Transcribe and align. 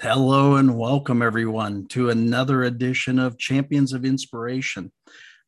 Hello 0.00 0.54
and 0.54 0.78
welcome, 0.78 1.22
everyone, 1.22 1.84
to 1.86 2.10
another 2.10 2.62
edition 2.62 3.18
of 3.18 3.36
Champions 3.36 3.92
of 3.92 4.04
Inspiration. 4.04 4.92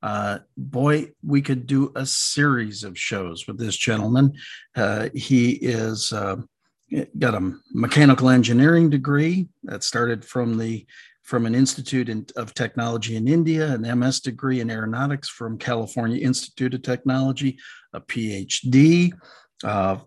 Uh, 0.02 0.40
boy, 0.56 1.12
we 1.24 1.40
could 1.40 1.68
do 1.68 1.92
a 1.94 2.04
series 2.04 2.82
of 2.82 2.98
shows 2.98 3.46
with 3.46 3.58
this 3.58 3.76
gentleman. 3.76 4.32
Uh, 4.74 5.08
he 5.14 5.50
is 5.52 6.12
uh, 6.12 6.34
got 7.16 7.36
a 7.36 7.52
mechanical 7.72 8.28
engineering 8.28 8.90
degree 8.90 9.46
that 9.62 9.84
started 9.84 10.24
from 10.24 10.58
the 10.58 10.84
from 11.22 11.46
an 11.46 11.54
institute 11.54 12.08
in, 12.08 12.26
of 12.34 12.52
technology 12.52 13.14
in 13.14 13.28
India, 13.28 13.72
an 13.72 13.82
MS 14.00 14.18
degree 14.18 14.58
in 14.58 14.68
aeronautics 14.68 15.28
from 15.28 15.58
California 15.58 16.20
Institute 16.26 16.74
of 16.74 16.82
Technology, 16.82 17.56
a 17.92 18.00
PhD 18.00 19.12
uh, 19.62 19.98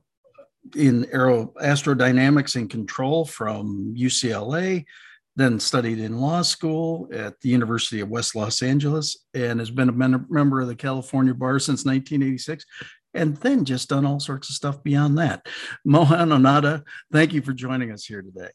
in 0.75 1.07
aero 1.11 1.53
astrodynamics 1.61 2.55
and 2.55 2.69
control 2.69 3.25
from 3.25 3.93
UCLA, 3.97 4.85
then 5.35 5.59
studied 5.59 5.99
in 5.99 6.19
law 6.19 6.41
school 6.41 7.09
at 7.11 7.39
the 7.41 7.49
University 7.49 7.99
of 8.01 8.09
West 8.09 8.35
Los 8.35 8.61
Angeles, 8.61 9.25
and 9.33 9.59
has 9.59 9.71
been 9.71 9.89
a 9.89 10.25
member 10.29 10.61
of 10.61 10.67
the 10.67 10.75
California 10.75 11.33
Bar 11.33 11.59
since 11.59 11.85
1986, 11.85 12.65
and 13.13 13.37
then 13.37 13.65
just 13.65 13.89
done 13.89 14.05
all 14.05 14.19
sorts 14.19 14.49
of 14.49 14.55
stuff 14.55 14.83
beyond 14.83 15.17
that. 15.17 15.45
Mohan 15.85 16.31
Ananda, 16.31 16.83
thank 17.11 17.33
you 17.33 17.41
for 17.41 17.53
joining 17.53 17.91
us 17.91 18.05
here 18.05 18.21
today. 18.21 18.49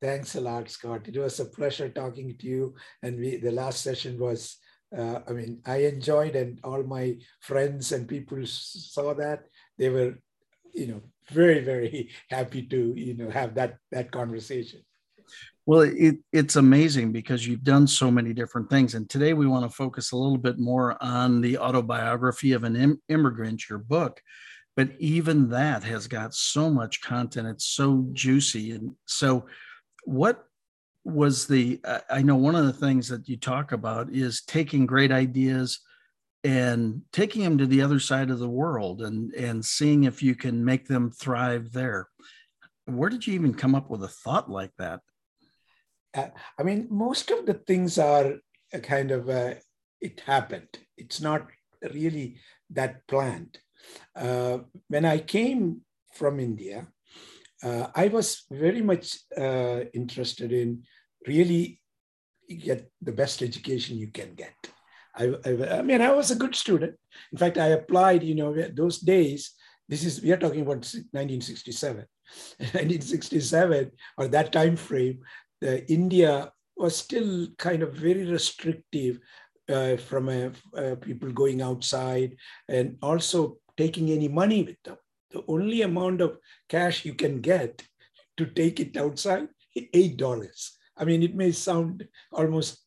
Thanks 0.00 0.34
a 0.34 0.40
lot, 0.40 0.68
Scott. 0.68 1.08
It 1.08 1.16
was 1.16 1.40
a 1.40 1.46
pleasure 1.46 1.88
talking 1.88 2.36
to 2.36 2.46
you. 2.46 2.74
And 3.02 3.18
we, 3.18 3.36
the 3.36 3.50
last 3.50 3.80
session 3.80 4.18
was, 4.18 4.58
uh, 4.96 5.20
I 5.26 5.32
mean, 5.32 5.62
I 5.64 5.76
enjoyed, 5.78 6.36
and 6.36 6.60
all 6.62 6.82
my 6.82 7.16
friends 7.40 7.92
and 7.92 8.06
people 8.06 8.38
saw 8.44 9.14
that. 9.14 9.46
They 9.78 9.88
were, 9.88 10.18
you 10.74 10.86
know, 10.86 11.02
very 11.30 11.60
very 11.60 12.10
happy 12.30 12.62
to 12.62 12.94
you 12.96 13.14
know 13.14 13.30
have 13.30 13.54
that 13.54 13.78
that 13.92 14.10
conversation. 14.10 14.80
Well 15.66 15.80
it, 15.80 16.16
it's 16.32 16.56
amazing 16.56 17.12
because 17.12 17.46
you've 17.46 17.64
done 17.64 17.86
so 17.86 18.10
many 18.10 18.34
different 18.34 18.68
things. 18.68 18.94
And 18.94 19.08
today 19.08 19.32
we 19.32 19.46
want 19.46 19.68
to 19.68 19.74
focus 19.74 20.12
a 20.12 20.16
little 20.16 20.38
bit 20.38 20.58
more 20.58 21.02
on 21.02 21.40
the 21.40 21.56
autobiography 21.58 22.52
of 22.52 22.64
an 22.64 22.76
Im- 22.76 23.02
immigrant 23.08 23.68
your 23.70 23.78
book. 23.78 24.20
But 24.76 24.90
even 24.98 25.50
that 25.50 25.84
has 25.84 26.08
got 26.08 26.34
so 26.34 26.68
much 26.68 27.00
content. 27.00 27.46
It's 27.48 27.66
so 27.66 28.06
juicy. 28.12 28.72
And 28.72 28.90
so 29.06 29.46
what 30.04 30.44
was 31.04 31.46
the 31.46 31.78
i 32.08 32.22
know 32.22 32.34
one 32.34 32.54
of 32.54 32.64
the 32.64 32.72
things 32.72 33.08
that 33.08 33.28
you 33.28 33.36
talk 33.36 33.72
about 33.72 34.10
is 34.10 34.42
taking 34.42 34.86
great 34.86 35.12
ideas 35.12 35.80
and 36.44 37.00
taking 37.10 37.42
them 37.42 37.56
to 37.58 37.66
the 37.66 37.80
other 37.80 37.98
side 37.98 38.30
of 38.30 38.38
the 38.38 38.48
world 38.48 39.00
and 39.02 39.32
and 39.34 39.64
seeing 39.64 40.04
if 40.04 40.22
you 40.22 40.34
can 40.34 40.64
make 40.64 40.86
them 40.86 41.10
thrive 41.10 41.72
there. 41.72 42.08
Where 42.84 43.08
did 43.08 43.26
you 43.26 43.32
even 43.34 43.54
come 43.54 43.74
up 43.74 43.88
with 43.88 44.04
a 44.04 44.08
thought 44.08 44.50
like 44.50 44.72
that? 44.78 45.00
Uh, 46.14 46.28
i 46.58 46.62
mean 46.62 46.86
most 46.90 47.30
of 47.30 47.46
the 47.46 47.54
things 47.54 47.98
are 47.98 48.34
a 48.72 48.80
kind 48.80 49.10
of 49.10 49.28
uh, 49.28 49.54
it 50.00 50.20
happened. 50.20 50.68
It's 50.96 51.20
not 51.20 51.48
really 51.82 52.38
that 52.70 53.06
planned. 53.08 53.58
Uh, 54.16 54.58
when 54.88 55.04
i 55.04 55.18
came 55.18 55.80
from 56.14 56.40
india 56.40 56.86
uh, 57.62 57.86
i 57.94 58.08
was 58.08 58.44
very 58.50 58.80
much 58.80 59.18
uh, 59.36 59.80
interested 59.92 60.52
in 60.52 60.82
really 61.26 61.80
get 62.48 62.90
the 63.02 63.12
best 63.12 63.42
education 63.42 63.98
you 63.98 64.08
can 64.08 64.34
get 64.34 64.73
I, 65.16 65.34
I, 65.44 65.78
I, 65.78 65.82
mean, 65.82 66.00
I 66.00 66.12
was 66.12 66.30
a 66.30 66.36
good 66.36 66.54
student. 66.54 66.94
In 67.32 67.38
fact, 67.38 67.58
I 67.58 67.68
applied, 67.68 68.22
you 68.22 68.34
know, 68.34 68.54
those 68.74 68.98
days, 68.98 69.52
this 69.88 70.04
is, 70.04 70.22
we 70.22 70.32
are 70.32 70.36
talking 70.36 70.62
about 70.62 70.84
1967. 71.12 72.04
1967, 72.58 73.90
or 74.18 74.28
that 74.28 74.52
time 74.52 74.76
frame, 74.76 75.20
the 75.60 75.90
India 75.90 76.50
was 76.76 76.96
still 76.96 77.48
kind 77.58 77.82
of 77.82 77.94
very 77.94 78.24
restrictive 78.24 79.20
uh, 79.68 79.96
from 79.96 80.28
a, 80.28 80.50
uh, 80.76 80.94
people 80.96 81.30
going 81.30 81.62
outside 81.62 82.36
and 82.68 82.96
also 83.02 83.58
taking 83.76 84.10
any 84.10 84.28
money 84.28 84.62
with 84.62 84.82
them. 84.82 84.96
The 85.30 85.44
only 85.48 85.82
amount 85.82 86.20
of 86.20 86.38
cash 86.68 87.04
you 87.04 87.14
can 87.14 87.40
get 87.40 87.82
to 88.36 88.46
take 88.46 88.80
it 88.80 88.96
outside, 88.96 89.48
$8. 89.76 90.70
I 90.96 91.04
mean, 91.04 91.22
it 91.22 91.34
may 91.34 91.52
sound 91.52 92.06
almost 92.32 92.83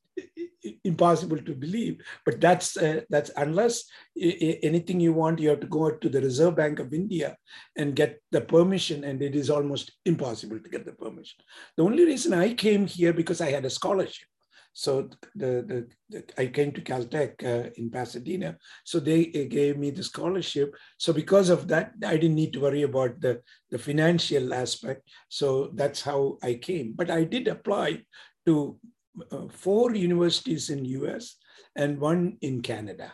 impossible 0.84 1.38
to 1.38 1.54
believe. 1.54 2.02
But 2.26 2.42
that's 2.42 2.78
uh, 2.78 3.02
that's 3.10 3.32
unless 3.36 3.84
anything 4.16 5.00
you 5.00 5.14
want 5.14 5.40
you 5.40 5.50
have 5.50 5.60
to 5.60 5.68
go 5.68 5.92
to 5.92 6.10
the 6.10 6.22
reserve 6.22 6.56
bank 6.56 6.80
of 6.80 6.94
india 6.94 7.36
and 7.76 7.96
get 7.96 8.22
the 8.32 8.42
permission 8.42 9.04
and 9.04 9.22
it 9.22 9.36
is 9.36 9.50
almost 9.50 9.92
impossible 10.06 10.60
to 10.60 10.70
get 10.70 10.86
the 10.86 10.94
permission. 10.94 11.40
The 11.76 11.84
only 11.84 12.06
reason 12.06 12.34
i 12.34 12.54
came 12.54 12.88
here 12.88 13.14
because 13.14 13.42
i 13.42 13.52
had 13.52 13.66
a 13.66 13.70
scholarship. 13.70 14.28
So 14.74 15.10
the, 15.36 15.52
the, 15.70 15.88
the 16.10 16.24
i 16.38 16.48
came 16.48 16.72
to 16.74 16.82
caltech 16.82 17.32
uh, 17.44 17.70
in 17.78 17.90
pasadena. 17.90 18.58
So 18.84 19.00
they 19.00 19.22
uh, 19.30 19.50
gave 19.50 19.78
me 19.78 19.90
the 19.90 20.04
scholarship. 20.04 20.76
So 20.98 21.14
because 21.14 21.50
of 21.50 21.68
that 21.70 21.94
i 22.06 22.16
didn't 22.18 22.36
need 22.36 22.54
to 22.54 22.62
worry 22.62 22.84
about 22.84 23.20
the, 23.22 23.42
the 23.72 23.80
financial 23.80 24.54
aspect. 24.54 25.02
So 25.30 25.72
that's 25.74 26.02
how 26.02 26.38
i 26.44 26.54
came. 26.56 26.94
But 26.96 27.10
i 27.10 27.24
did 27.24 27.48
apply 27.48 28.04
to 28.46 28.80
uh, 29.32 29.48
four 29.50 29.96
universities 29.96 30.70
in 30.70 30.86
US 30.86 31.36
and 31.76 32.00
one 32.00 32.38
in 32.42 32.62
Canada. 32.62 33.14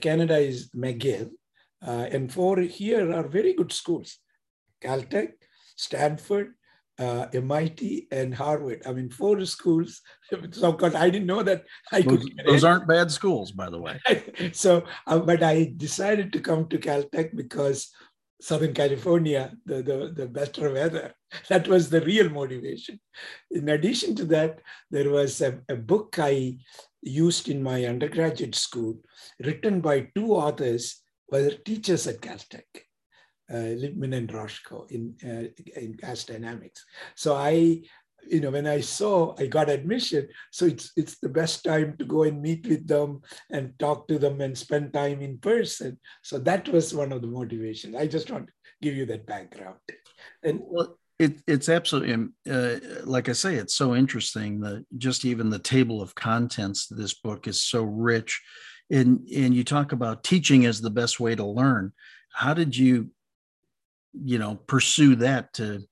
Canada 0.00 0.38
is 0.38 0.70
McGill, 0.70 1.30
uh, 1.86 2.06
and 2.12 2.32
four 2.32 2.58
here 2.60 3.12
are 3.12 3.26
very 3.26 3.54
good 3.54 3.72
schools. 3.72 4.18
Caltech, 4.82 5.32
Stanford, 5.76 6.54
uh, 6.98 7.26
MIT, 7.32 8.08
and 8.12 8.34
Harvard. 8.34 8.82
I 8.86 8.92
mean, 8.92 9.10
four 9.10 9.44
schools. 9.44 10.02
So, 10.52 10.70
because 10.70 10.94
I 10.94 11.10
didn't 11.10 11.26
know 11.26 11.42
that 11.42 11.64
I 11.90 12.02
those, 12.02 12.22
could. 12.22 12.42
Those 12.46 12.62
aren't 12.62 12.86
bad 12.86 13.10
schools, 13.10 13.50
by 13.50 13.68
the 13.68 13.80
way. 13.80 13.98
so, 14.52 14.84
uh, 15.08 15.18
but 15.18 15.42
I 15.42 15.72
decided 15.76 16.32
to 16.32 16.40
come 16.40 16.68
to 16.68 16.78
Caltech 16.78 17.34
because 17.34 17.90
Southern 18.40 18.72
California, 18.72 19.52
the, 19.66 19.82
the, 19.82 20.12
the 20.14 20.26
better 20.26 20.72
weather. 20.72 21.14
That 21.48 21.68
was 21.68 21.90
the 21.90 22.00
real 22.00 22.28
motivation. 22.28 22.98
In 23.50 23.68
addition 23.68 24.16
to 24.16 24.24
that, 24.26 24.60
there 24.90 25.10
was 25.10 25.40
a, 25.40 25.60
a 25.68 25.76
book 25.76 26.16
I 26.18 26.58
used 27.02 27.48
in 27.48 27.62
my 27.62 27.84
undergraduate 27.84 28.54
school, 28.54 28.98
written 29.38 29.80
by 29.80 30.08
two 30.14 30.32
authors 30.32 31.02
who 31.28 31.36
were 31.36 31.50
teachers 31.50 32.06
at 32.06 32.20
Caltech. 32.20 32.64
Uh, 33.48 33.74
Liepmann 33.80 34.16
and 34.16 34.28
Roshko 34.28 34.88
in, 34.92 35.16
uh, 35.24 35.48
in 35.76 35.92
gas 35.92 36.22
dynamics. 36.22 36.84
So 37.16 37.34
I 37.34 37.82
you 38.28 38.40
know 38.40 38.50
when 38.50 38.66
i 38.66 38.80
saw 38.80 39.34
i 39.38 39.46
got 39.46 39.70
admission. 39.70 40.28
So 40.50 40.66
it's 40.66 40.92
it's 40.96 41.18
the 41.18 41.28
best 41.28 41.64
time 41.64 41.96
to 41.98 42.04
go 42.04 42.24
and 42.24 42.40
meet 42.40 42.66
with 42.66 42.86
them 42.86 43.22
and 43.50 43.78
talk 43.78 44.08
to 44.08 44.18
them 44.18 44.40
and 44.40 44.56
spend 44.56 44.92
time 44.92 45.20
in 45.22 45.38
person. 45.38 45.98
So 46.22 46.38
that 46.38 46.68
was 46.68 46.94
one 46.94 47.12
of 47.12 47.20
the 47.20 47.28
motivations 47.28 47.96
i 47.96 48.06
just 48.06 48.30
want 48.30 48.46
to 48.46 48.52
give 48.82 48.94
you 48.94 49.06
that 49.06 49.26
background. 49.26 49.76
And 50.42 50.60
well 50.62 50.96
it, 51.18 51.42
it's 51.46 51.68
absolutely 51.68 52.14
um, 52.14 52.32
uh, 52.50 52.76
like 53.04 53.28
i 53.28 53.32
say 53.32 53.56
it's 53.56 53.74
so 53.74 53.94
interesting 53.94 54.60
that 54.60 54.86
just 54.96 55.26
even 55.26 55.50
the 55.50 55.58
table 55.58 56.00
of 56.00 56.14
contents 56.14 56.86
this 56.86 57.12
book 57.12 57.46
is 57.46 57.62
so 57.62 57.82
rich 57.82 58.40
and 58.90 59.26
and 59.34 59.54
you 59.54 59.64
talk 59.64 59.92
about 59.92 60.24
teaching 60.24 60.66
as 60.66 60.80
the 60.80 60.90
best 60.90 61.20
way 61.20 61.34
to 61.34 61.44
learn. 61.44 61.92
How 62.32 62.54
did 62.54 62.76
you 62.76 63.10
you 64.12 64.38
know 64.38 64.56
pursue 64.66 65.16
that 65.16 65.52
to 65.54 65.82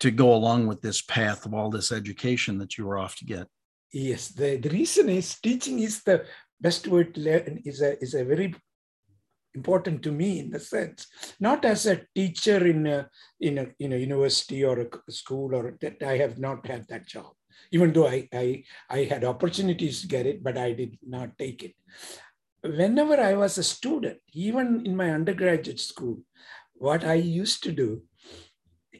to 0.00 0.10
go 0.10 0.34
along 0.34 0.66
with 0.66 0.82
this 0.82 1.02
path 1.02 1.46
of 1.46 1.54
all 1.54 1.70
this 1.70 1.92
education 1.92 2.58
that 2.58 2.76
you 2.76 2.86
were 2.86 2.98
off 2.98 3.16
to 3.16 3.24
get? 3.24 3.46
Yes, 3.92 4.28
the, 4.28 4.56
the 4.56 4.68
reason 4.70 5.08
is 5.08 5.38
teaching 5.40 5.78
is 5.78 6.02
the 6.02 6.26
best 6.60 6.86
word 6.88 7.14
to 7.14 7.20
learn 7.20 7.62
is 7.64 7.80
a 7.82 8.00
is 8.02 8.14
a 8.14 8.24
very 8.24 8.54
important 9.54 10.02
to 10.02 10.12
me 10.12 10.38
in 10.38 10.50
the 10.50 10.60
sense 10.60 11.06
not 11.40 11.64
as 11.64 11.86
a 11.86 12.02
teacher 12.14 12.66
in 12.66 12.86
a 12.86 13.08
in 13.40 13.58
a 13.58 13.66
in 13.78 13.92
a 13.94 13.96
university 13.96 14.62
or 14.64 14.76
a 14.80 15.12
school 15.12 15.54
or 15.54 15.76
that 15.80 16.02
I 16.02 16.18
have 16.18 16.38
not 16.38 16.66
had 16.66 16.86
that 16.88 17.06
job 17.06 17.32
even 17.72 17.92
though 17.92 18.06
I, 18.06 18.28
I 18.32 18.64
I 18.90 19.04
had 19.04 19.24
opportunities 19.24 20.02
to 20.02 20.08
get 20.08 20.26
it 20.26 20.42
but 20.42 20.58
I 20.58 20.72
did 20.72 20.98
not 21.02 21.38
take 21.38 21.62
it 21.62 21.74
whenever 22.62 23.18
I 23.18 23.34
was 23.34 23.56
a 23.56 23.70
student 23.76 24.18
even 24.32 24.84
in 24.84 24.94
my 24.94 25.10
undergraduate 25.10 25.80
school 25.80 26.18
what 26.74 27.04
I 27.04 27.14
used 27.14 27.62
to 27.64 27.72
do 27.72 28.02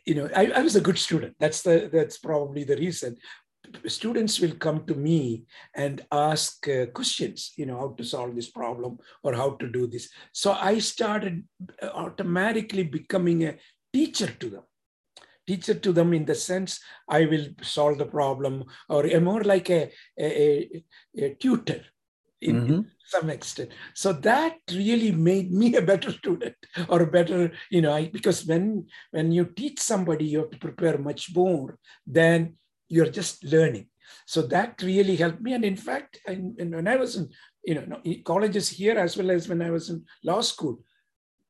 you 0.06 0.14
know, 0.14 0.29
I, 0.35 0.47
I 0.47 0.61
was 0.61 0.76
a 0.76 0.81
good 0.81 0.99
student. 0.99 1.35
That's 1.38 1.62
the 1.62 1.91
that's 1.93 2.19
probably 2.19 2.64
the 2.64 2.76
reason. 2.76 3.17
Students 3.87 4.38
will 4.41 4.55
come 4.55 4.87
to 4.87 4.94
me 4.94 5.44
and 5.75 6.06
ask 6.12 6.69
uh, 6.69 6.87
questions, 6.87 7.53
you 7.56 7.67
know, 7.67 7.79
how 7.79 7.88
to 7.99 8.05
solve 8.05 8.37
this 8.37 8.49
problem 8.49 8.99
or 9.25 9.35
how 9.35 9.50
to 9.56 9.69
do 9.69 9.88
this. 9.88 10.08
So 10.32 10.53
I 10.53 10.79
started 10.79 11.43
uh, 11.82 11.87
automatically 11.87 12.85
becoming 12.85 13.44
a 13.44 13.56
teacher 13.93 14.29
to 14.29 14.50
them 14.50 14.62
teacher 15.47 15.75
to 15.75 15.93
them 15.93 16.12
in 16.12 16.25
the 16.25 16.35
sense 16.35 16.81
I 17.09 17.25
will 17.25 17.47
solve 17.62 17.99
the 17.99 18.06
problem, 18.06 18.64
or 18.88 19.06
a 19.06 19.20
more 19.20 19.43
like 19.43 19.70
a, 19.70 19.93
a, 20.19 20.82
a 21.17 21.35
tutor 21.35 21.82
in, 22.41 22.56
mm-hmm. 22.56 22.81
some 23.05 23.31
extent. 23.31 23.71
So 23.94 24.12
that 24.12 24.59
really 24.73 25.12
made 25.12 25.53
me 25.53 25.77
a 25.77 25.83
better 25.83 26.11
student 26.11 26.56
or 26.88 27.03
a 27.03 27.11
better, 27.11 27.53
you 27.71 27.81
know, 27.81 27.93
I, 27.93 28.09
because 28.09 28.44
when 28.47 28.87
when 29.11 29.33
you 29.33 29.47
teach 29.47 29.81
somebody, 29.81 30.27
you 30.27 30.41
have 30.41 30.50
to 30.50 30.59
prepare 30.59 30.99
much 30.99 31.35
more 31.35 31.79
than 32.06 32.55
you're 32.88 33.11
just 33.11 33.44
learning. 33.44 33.88
So 34.27 34.43
that 34.43 34.83
really 34.83 35.17
helped 35.17 35.41
me. 35.41 35.55
And 35.55 35.65
in 35.65 35.77
fact, 35.77 36.19
and, 36.27 36.56
when 36.59 36.88
I 36.88 36.97
was 36.97 37.17
in, 37.17 37.31
you 37.65 37.75
know, 37.75 38.00
colleges 38.25 38.69
here 38.69 38.99
as 38.99 39.17
well 39.17 39.31
as 39.31 39.49
when 39.49 39.62
I 39.62 39.71
was 39.71 39.91
in 39.91 40.05
law 40.25 40.41
school, 40.41 40.81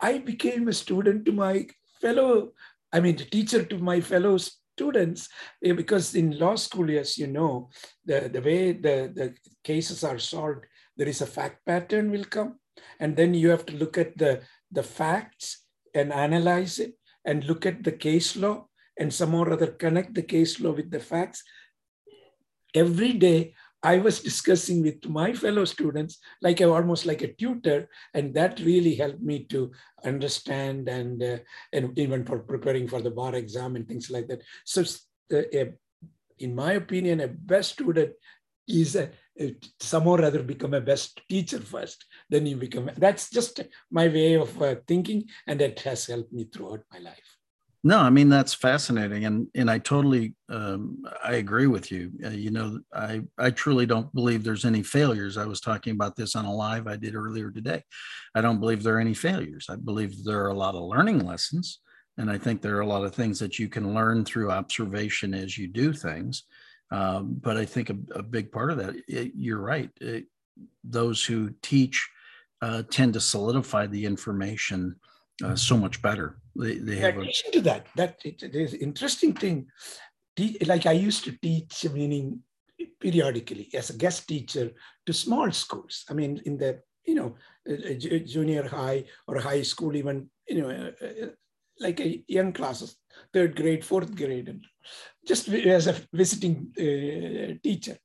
I 0.00 0.18
became 0.18 0.68
a 0.68 0.72
student 0.72 1.24
to 1.26 1.32
my 1.32 1.66
fellow, 2.00 2.52
I 2.92 3.00
mean, 3.00 3.16
teacher 3.16 3.64
to 3.64 3.78
my 3.78 4.00
fellow 4.00 4.38
students, 4.38 5.28
eh, 5.64 5.72
because 5.72 6.14
in 6.14 6.38
law 6.38 6.54
school, 6.56 6.90
as 6.98 7.16
you 7.16 7.26
know, 7.26 7.70
the, 8.04 8.30
the 8.32 8.40
way 8.40 8.72
the, 8.72 9.12
the 9.14 9.34
cases 9.64 10.04
are 10.04 10.18
solved, 10.18 10.64
there 10.96 11.08
is 11.08 11.20
a 11.20 11.26
fact 11.26 11.64
pattern 11.66 12.10
will 12.10 12.24
come. 12.24 12.58
And 13.00 13.16
then 13.16 13.34
you 13.34 13.50
have 13.50 13.66
to 13.66 13.76
look 13.76 13.96
at 13.98 14.16
the, 14.18 14.42
the 14.70 14.82
facts 14.82 15.64
and 15.94 16.12
analyze 16.12 16.78
it 16.78 16.94
and 17.24 17.44
look 17.44 17.66
at 17.66 17.84
the 17.84 17.92
case 17.92 18.36
law 18.36 18.66
and 18.98 19.12
some 19.12 19.34
or 19.34 19.52
other 19.52 19.68
connect 19.68 20.14
the 20.14 20.22
case 20.22 20.60
law 20.60 20.72
with 20.72 20.90
the 20.90 21.00
facts. 21.00 21.42
Every 22.74 23.12
day, 23.12 23.54
I 23.82 23.98
was 23.98 24.20
discussing 24.20 24.82
with 24.82 25.06
my 25.06 25.32
fellow 25.32 25.64
students, 25.64 26.18
like 26.42 26.60
a, 26.60 26.68
almost 26.68 27.06
like 27.06 27.22
a 27.22 27.32
tutor, 27.32 27.88
and 28.14 28.34
that 28.34 28.58
really 28.60 28.94
helped 28.94 29.22
me 29.22 29.44
to 29.50 29.70
understand 30.04 30.88
and 30.88 31.22
uh, 31.22 31.38
and 31.72 31.96
even 31.98 32.24
for 32.24 32.40
preparing 32.40 32.88
for 32.88 33.00
the 33.00 33.10
bar 33.10 33.34
exam 33.34 33.76
and 33.76 33.86
things 33.86 34.10
like 34.10 34.26
that. 34.28 34.42
So, 34.64 34.82
uh, 35.32 35.66
in 36.38 36.54
my 36.54 36.72
opinion, 36.72 37.20
a 37.20 37.28
best 37.28 37.74
student 37.74 38.12
is 38.66 38.96
a, 38.96 39.10
a, 39.40 39.56
some 39.80 40.06
or 40.06 40.22
other 40.22 40.42
become 40.42 40.74
a 40.74 40.80
best 40.80 41.20
teacher 41.28 41.60
first. 41.60 42.04
Then 42.30 42.46
you 42.46 42.56
become. 42.56 42.90
That's 42.96 43.30
just 43.30 43.60
my 43.90 44.08
way 44.08 44.34
of 44.34 44.60
uh, 44.62 44.76
thinking, 44.86 45.24
and 45.46 45.60
that 45.60 45.80
has 45.80 46.06
helped 46.06 46.32
me 46.32 46.44
throughout 46.44 46.82
my 46.92 46.98
life. 46.98 47.36
No, 47.84 48.00
I 48.00 48.10
mean 48.10 48.28
that's 48.28 48.52
fascinating, 48.52 49.26
and 49.26 49.46
and 49.54 49.70
I 49.70 49.78
totally 49.78 50.34
um, 50.48 51.04
I 51.22 51.34
agree 51.34 51.68
with 51.68 51.92
you. 51.92 52.10
Uh, 52.24 52.30
you 52.30 52.50
know, 52.50 52.80
I 52.92 53.22
I 53.38 53.50
truly 53.50 53.86
don't 53.86 54.12
believe 54.12 54.42
there's 54.42 54.64
any 54.64 54.82
failures. 54.82 55.36
I 55.36 55.44
was 55.44 55.60
talking 55.60 55.92
about 55.92 56.16
this 56.16 56.34
on 56.34 56.46
a 56.46 56.52
live 56.52 56.88
I 56.88 56.96
did 56.96 57.14
earlier 57.14 57.52
today. 57.52 57.84
I 58.34 58.40
don't 58.40 58.58
believe 58.58 58.82
there 58.82 58.96
are 58.96 59.00
any 59.00 59.14
failures. 59.14 59.66
I 59.70 59.76
believe 59.76 60.24
there 60.24 60.44
are 60.44 60.50
a 60.50 60.54
lot 60.54 60.74
of 60.74 60.82
learning 60.82 61.24
lessons, 61.24 61.78
and 62.18 62.28
I 62.28 62.38
think 62.38 62.60
there 62.60 62.76
are 62.76 62.80
a 62.80 62.86
lot 62.86 63.04
of 63.04 63.14
things 63.14 63.38
that 63.38 63.60
you 63.60 63.68
can 63.68 63.94
learn 63.94 64.24
through 64.24 64.50
observation 64.50 65.32
as 65.32 65.56
you 65.56 65.68
do 65.68 65.92
things. 65.92 66.42
Um, 66.90 67.38
but 67.40 67.56
I 67.56 67.64
think 67.64 67.90
a, 67.90 67.96
a, 68.12 68.22
big 68.22 68.52
part 68.52 68.70
of 68.70 68.78
that, 68.78 68.94
it, 69.08 69.32
you're 69.34 69.60
right. 69.60 69.90
It, 70.00 70.26
those 70.84 71.24
who 71.24 71.50
teach 71.62 72.08
uh, 72.62 72.84
tend 72.90 73.14
to 73.14 73.20
solidify 73.20 73.86
the 73.86 74.06
information 74.06 74.94
uh, 75.44 75.56
so 75.56 75.76
much 75.76 76.00
better. 76.00 76.38
They, 76.54 76.76
they 76.78 76.96
have. 76.96 77.16
In 77.16 77.22
addition 77.22 77.48
a, 77.48 77.52
to 77.52 77.60
that, 77.62 77.86
that 77.96 78.18
it, 78.24 78.52
there's 78.52 78.74
interesting 78.74 79.32
thing. 79.32 79.66
Like 80.64 80.86
I 80.86 80.92
used 80.92 81.24
to 81.24 81.32
teach, 81.42 81.84
meaning 81.92 82.40
periodically 83.00 83.68
as 83.74 83.90
a 83.90 83.96
guest 83.96 84.28
teacher 84.28 84.70
to 85.06 85.12
small 85.12 85.50
schools. 85.52 86.04
I 86.10 86.14
mean, 86.14 86.40
in 86.44 86.56
the 86.56 86.80
you 87.06 87.14
know 87.14 87.36
junior 88.24 88.68
high 88.68 89.04
or 89.26 89.40
high 89.40 89.62
school, 89.62 89.96
even 89.96 90.28
you 90.48 90.62
know 90.62 90.70
uh, 90.70 91.06
uh, 91.06 91.26
like 91.80 92.00
a 92.00 92.22
young 92.26 92.52
classes, 92.52 92.96
third 93.32 93.56
grade, 93.56 93.84
fourth 93.84 94.14
grade, 94.14 94.48
and 94.48 94.64
just 95.26 95.48
as 95.48 95.86
a 95.86 95.96
visiting 96.12 96.72
uh, 96.78 97.58
teacher. 97.62 97.96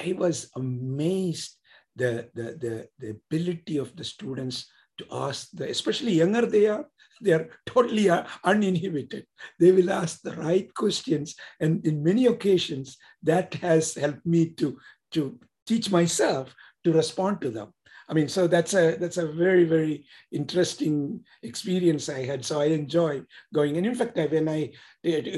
I 0.00 0.12
was 0.12 0.50
amazed 0.56 1.56
the, 1.96 2.28
the, 2.34 2.42
the, 2.42 2.88
the 2.98 3.10
ability 3.10 3.76
of 3.78 3.94
the 3.96 4.04
students 4.04 4.66
to 4.98 5.06
ask 5.10 5.48
the, 5.52 5.68
especially 5.68 6.12
younger 6.12 6.46
they 6.46 6.66
are, 6.66 6.86
they 7.20 7.32
are 7.32 7.48
totally 7.66 8.08
uninhibited. 8.44 9.26
They 9.58 9.72
will 9.72 9.90
ask 9.90 10.22
the 10.22 10.36
right 10.36 10.72
questions. 10.74 11.34
And 11.58 11.84
in 11.86 12.02
many 12.02 12.26
occasions, 12.26 12.96
that 13.22 13.54
has 13.54 13.94
helped 13.94 14.24
me 14.24 14.50
to, 14.50 14.78
to 15.12 15.38
teach 15.66 15.90
myself 15.90 16.54
to 16.84 16.92
respond 16.92 17.40
to 17.42 17.50
them. 17.50 17.74
I 18.10 18.12
mean, 18.12 18.28
so 18.28 18.48
that's 18.48 18.74
a 18.74 18.96
that's 18.96 19.18
a 19.18 19.26
very 19.26 19.62
very 19.62 20.04
interesting 20.32 21.20
experience 21.44 22.08
I 22.08 22.24
had. 22.24 22.44
So 22.44 22.60
I 22.60 22.64
enjoy 22.64 23.22
going, 23.54 23.76
and 23.76 23.86
in 23.86 23.94
fact, 23.94 24.16
when 24.16 24.48
I 24.48 24.72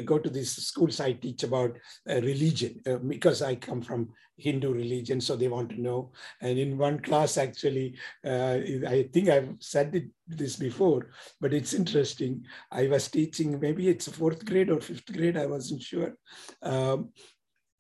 go 0.07 0.19
to 0.19 0.31
these 0.31 0.57
schools, 0.57 0.99
I 0.99 1.13
teach 1.13 1.43
about 1.43 1.77
uh, 2.09 2.15
religion 2.15 2.81
uh, 2.87 2.97
because 2.97 3.43
I 3.43 3.57
come 3.57 3.83
from 3.83 4.09
Hindu 4.39 4.73
religion, 4.73 5.21
so 5.21 5.37
they 5.37 5.49
want 5.49 5.69
to 5.71 5.83
know. 5.83 6.13
And 6.41 6.59
in 6.59 6.79
one 6.79 6.99
class, 7.01 7.37
actually, 7.37 7.99
uh, 8.25 8.61
I 8.89 9.09
think 9.13 9.29
I've 9.29 9.55
said 9.61 9.95
it, 9.95 10.07
this 10.27 10.57
before, 10.57 11.11
but 11.43 11.53
it's 11.53 11.75
interesting. 11.75 12.43
I 12.71 12.87
was 12.87 13.09
teaching, 13.09 13.61
maybe 13.61 13.89
it's 13.89 14.09
fourth 14.09 14.47
grade 14.47 14.71
or 14.71 14.81
fifth 14.81 15.13
grade, 15.13 15.37
I 15.37 15.45
wasn't 15.45 15.83
sure. 15.83 16.15
Um, 16.63 17.11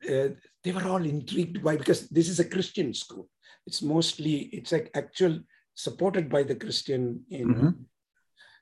uh, 0.06 0.28
they 0.62 0.72
were 0.72 0.86
all 0.86 1.02
intrigued 1.02 1.62
by 1.64 1.76
because 1.76 2.08
this 2.08 2.28
is 2.28 2.40
a 2.40 2.48
Christian 2.48 2.92
school 2.92 3.28
it's 3.66 3.82
mostly 3.82 4.50
it's 4.52 4.72
like 4.72 4.90
actual 4.94 5.40
supported 5.74 6.28
by 6.28 6.42
the 6.42 6.54
Christian 6.54 7.24
in. 7.30 7.48
Mm-hmm. 7.48 7.70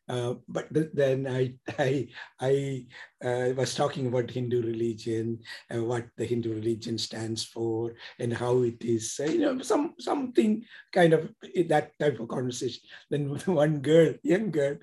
Uh, 0.09 0.35
but 0.49 0.67
then 0.73 1.25
I 1.29 1.55
I 1.79 2.09
I 2.41 2.87
uh, 3.23 3.55
was 3.55 3.77
talking 3.77 4.09
about 4.09 4.31
Hindu 4.31 4.61
religion 4.63 5.39
and 5.69 5.87
what 5.87 6.09
the 6.17 6.25
Hindu 6.25 6.53
religion 6.53 6.99
stands 6.99 7.45
for 7.45 7.95
and 8.19 8.35
how 8.35 8.63
it 8.63 8.83
is 8.83 9.21
uh, 9.21 9.31
you 9.31 9.39
know 9.39 9.63
some 9.63 9.95
something 10.01 10.65
kind 10.93 11.13
of 11.13 11.31
that 11.69 11.97
type 12.01 12.19
of 12.19 12.27
conversation. 12.27 12.83
Then 13.09 13.39
one 13.47 13.79
girl, 13.79 14.15
young 14.25 14.51
girl, 14.51 14.79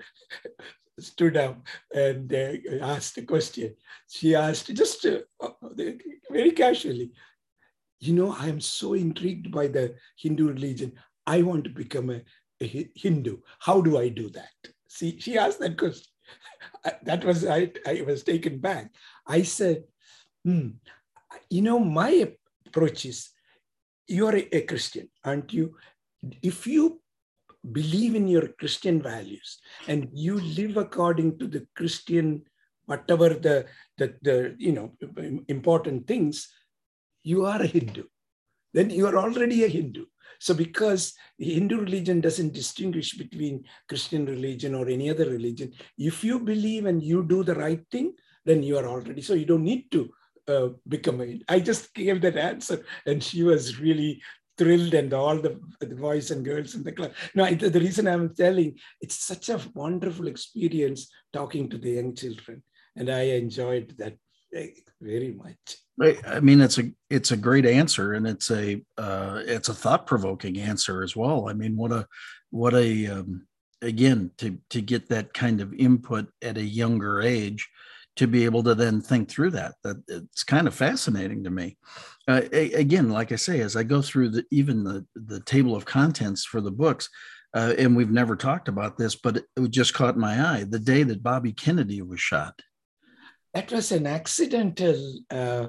stood 0.98 1.36
up 1.36 1.60
and 1.94 2.32
uh, 2.32 2.56
asked 2.80 3.18
a 3.18 3.22
question. 3.22 3.76
She 4.08 4.34
asked 4.34 4.72
just 4.74 5.04
uh, 5.04 5.20
very 6.30 6.52
casually, 6.52 7.12
you 8.00 8.12
know, 8.14 8.34
I 8.38 8.48
am 8.48 8.60
so 8.60 8.94
intrigued 8.94 9.50
by 9.50 9.66
the 9.66 9.94
Hindu 10.18 10.48
religion. 10.48 10.92
I 11.26 11.42
want 11.42 11.64
to 11.64 11.70
become 11.70 12.10
a, 12.10 12.22
a 12.60 12.88
Hindu. 12.94 13.38
How 13.58 13.80
do 13.80 13.98
I 13.98 14.08
do 14.08 14.30
that? 14.30 14.72
See, 14.88 15.18
she 15.18 15.36
asked 15.38 15.60
that 15.60 15.76
question. 15.78 16.06
That 17.02 17.24
was, 17.24 17.46
I, 17.46 17.70
I 17.86 18.02
was 18.06 18.22
taken 18.22 18.58
back. 18.58 18.92
I 19.26 19.42
said, 19.42 19.84
hmm, 20.44 20.68
you 21.50 21.62
know, 21.62 21.78
my 21.78 22.28
approach 22.66 23.04
is 23.04 23.30
you're 24.06 24.36
a, 24.36 24.56
a 24.56 24.60
Christian, 24.62 25.08
aren't 25.24 25.52
you? 25.52 25.76
If 26.42 26.66
you 26.66 27.00
believe 27.72 28.14
in 28.14 28.28
your 28.28 28.48
Christian 28.48 29.02
values 29.02 29.58
and 29.86 30.08
you 30.12 30.40
live 30.40 30.76
according 30.76 31.38
to 31.38 31.46
the 31.46 31.66
Christian, 31.74 32.42
whatever 32.86 33.30
the, 33.30 33.66
the, 33.98 34.14
the 34.22 34.54
you 34.58 34.72
know, 34.72 34.92
important 35.48 36.06
things, 36.06 36.48
you 37.28 37.44
are 37.44 37.62
a 37.62 37.66
Hindu. 37.66 38.04
Then 38.74 38.90
you 38.90 39.06
are 39.06 39.18
already 39.24 39.64
a 39.64 39.68
Hindu. 39.68 40.04
So 40.40 40.54
because 40.54 41.14
the 41.38 41.52
Hindu 41.54 41.80
religion 41.80 42.20
doesn't 42.20 42.54
distinguish 42.54 43.10
between 43.22 43.64
Christian 43.88 44.24
religion 44.26 44.74
or 44.74 44.88
any 44.88 45.10
other 45.10 45.28
religion, 45.28 45.72
if 45.96 46.22
you 46.22 46.38
believe 46.38 46.86
and 46.86 47.02
you 47.02 47.24
do 47.24 47.42
the 47.42 47.54
right 47.54 47.84
thing, 47.90 48.12
then 48.44 48.62
you 48.62 48.78
are 48.78 48.86
already. 48.86 49.22
So 49.22 49.34
you 49.34 49.46
don't 49.46 49.64
need 49.64 49.90
to 49.90 50.08
uh, 50.46 50.68
become 50.86 51.20
a. 51.20 51.40
I 51.48 51.60
just 51.60 51.92
gave 51.94 52.20
that 52.22 52.36
answer, 52.36 52.84
and 53.04 53.22
she 53.22 53.42
was 53.42 53.80
really 53.80 54.22
thrilled, 54.56 54.94
and 54.94 55.12
all 55.12 55.36
the, 55.36 55.60
the 55.80 55.94
boys 55.94 56.30
and 56.30 56.44
girls 56.44 56.74
in 56.74 56.82
the 56.84 56.92
class. 56.92 57.10
No, 57.34 57.44
I, 57.44 57.54
the 57.54 57.80
reason 57.80 58.06
I'm 58.06 58.34
telling, 58.34 58.78
it's 59.00 59.16
such 59.16 59.48
a 59.48 59.60
wonderful 59.74 60.28
experience 60.28 61.10
talking 61.32 61.68
to 61.68 61.78
the 61.78 61.90
young 61.98 62.14
children, 62.14 62.62
and 62.96 63.10
I 63.10 63.22
enjoyed 63.42 63.94
that 63.98 64.16
very 65.00 65.32
much. 65.32 65.77
I 66.00 66.40
mean, 66.40 66.60
it's 66.60 66.78
a 66.78 66.90
it's 67.10 67.32
a 67.32 67.36
great 67.36 67.66
answer, 67.66 68.12
and 68.12 68.26
it's 68.26 68.50
a 68.50 68.82
uh, 68.96 69.42
it's 69.44 69.68
a 69.68 69.74
thought 69.74 70.06
provoking 70.06 70.58
answer 70.58 71.02
as 71.02 71.16
well. 71.16 71.48
I 71.48 71.54
mean, 71.54 71.76
what 71.76 71.92
a 71.92 72.06
what 72.50 72.74
a 72.74 73.06
um, 73.08 73.46
again 73.82 74.30
to 74.38 74.58
to 74.70 74.80
get 74.80 75.08
that 75.08 75.34
kind 75.34 75.60
of 75.60 75.74
input 75.74 76.28
at 76.42 76.56
a 76.56 76.62
younger 76.62 77.20
age, 77.20 77.68
to 78.16 78.28
be 78.28 78.44
able 78.44 78.62
to 78.64 78.74
then 78.74 79.00
think 79.00 79.28
through 79.28 79.50
that. 79.52 79.74
That 79.82 79.96
it's 80.06 80.44
kind 80.44 80.68
of 80.68 80.74
fascinating 80.74 81.44
to 81.44 81.50
me. 81.50 81.76
Uh, 82.28 82.42
again, 82.52 83.10
like 83.10 83.32
I 83.32 83.36
say, 83.36 83.60
as 83.60 83.74
I 83.74 83.82
go 83.82 84.00
through 84.00 84.28
the 84.30 84.44
even 84.52 84.84
the 84.84 85.04
the 85.16 85.40
table 85.40 85.74
of 85.74 85.84
contents 85.84 86.44
for 86.44 86.60
the 86.60 86.72
books. 86.72 87.08
Uh, 87.54 87.72
and 87.78 87.96
we've 87.96 88.10
never 88.10 88.36
talked 88.36 88.68
about 88.68 88.98
this, 88.98 89.14
but 89.16 89.38
it 89.38 89.70
just 89.70 89.94
caught 89.94 90.18
my 90.18 90.52
eye 90.52 90.66
the 90.68 90.78
day 90.78 91.02
that 91.02 91.22
Bobby 91.22 91.50
Kennedy 91.50 92.02
was 92.02 92.20
shot 92.20 92.60
that 93.54 93.70
was 93.72 93.92
an 93.92 94.06
accidental 94.06 94.98
uh, 95.30 95.68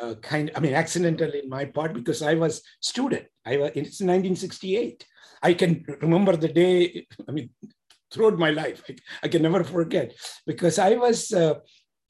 uh, 0.00 0.14
kind 0.22 0.50
i 0.56 0.60
mean 0.60 0.74
accidental 0.74 1.30
in 1.30 1.48
my 1.48 1.64
part 1.64 1.92
because 1.92 2.22
i 2.22 2.34
was 2.34 2.62
student. 2.80 3.26
I 3.44 3.56
was 3.56 3.70
it's 3.74 4.00
1968 4.00 5.04
i 5.42 5.54
can 5.54 5.84
remember 6.00 6.36
the 6.36 6.48
day 6.48 7.06
i 7.28 7.32
mean 7.32 7.50
throughout 8.12 8.38
my 8.38 8.50
life. 8.50 8.82
I, 8.88 8.96
I 9.22 9.28
can 9.28 9.42
never 9.42 9.64
forget 9.64 10.14
because 10.46 10.78
i 10.78 10.94
was 10.96 11.32
uh, 11.32 11.54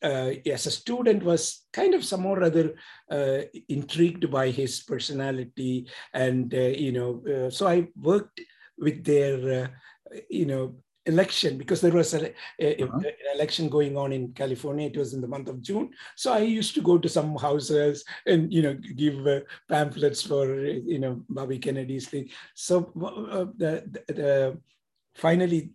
uh, 0.03 0.33
as 0.47 0.67
a 0.67 0.71
student 0.71 1.23
was 1.23 1.67
kind 1.73 1.95
of 1.95 2.05
some 2.05 2.27
or 2.27 2.43
other 2.43 2.75
uh, 3.11 3.41
intrigued 3.69 4.31
by 4.31 4.51
his 4.51 4.83
personality 4.83 5.89
and 6.15 6.55
uh, 6.55 6.73
you 6.85 6.93
know 6.93 7.23
uh, 7.33 7.51
so 7.51 7.67
i 7.67 7.87
worked 7.97 8.41
with 8.79 9.05
their 9.05 9.65
uh, 9.65 9.69
you 10.29 10.47
know 10.47 10.75
election 11.07 11.57
because 11.57 11.81
there 11.81 11.93
was 11.93 12.15
a, 12.15 12.33
a, 12.61 12.83
uh-huh. 12.83 12.99
an 12.99 13.13
election 13.35 13.69
going 13.69 13.97
on 13.97 14.13
in 14.13 14.33
California. 14.33 14.89
It 14.89 14.97
was 14.97 15.15
in 15.15 15.21
the 15.21 15.29
month 15.29 15.49
of 15.49 15.63
June, 15.63 15.91
so 16.17 16.33
I 16.33 16.41
used 16.41 16.75
to 16.75 16.83
go 16.83 16.99
to 16.99 17.09
some 17.09 17.37
houses 17.37 18.05
and 18.27 18.53
you 18.53 18.63
know 18.63 18.75
give 18.75 19.27
uh, 19.27 19.41
pamphlets 19.69 20.23
for 20.23 20.55
you 20.65 20.99
know 20.99 21.23
Bobby 21.29 21.59
Kennedy's 21.59 22.09
thing. 22.09 22.29
So 22.55 22.93
uh, 23.03 23.47
the, 23.57 24.03
the, 24.07 24.13
the, 24.13 24.59
finally, 25.15 25.73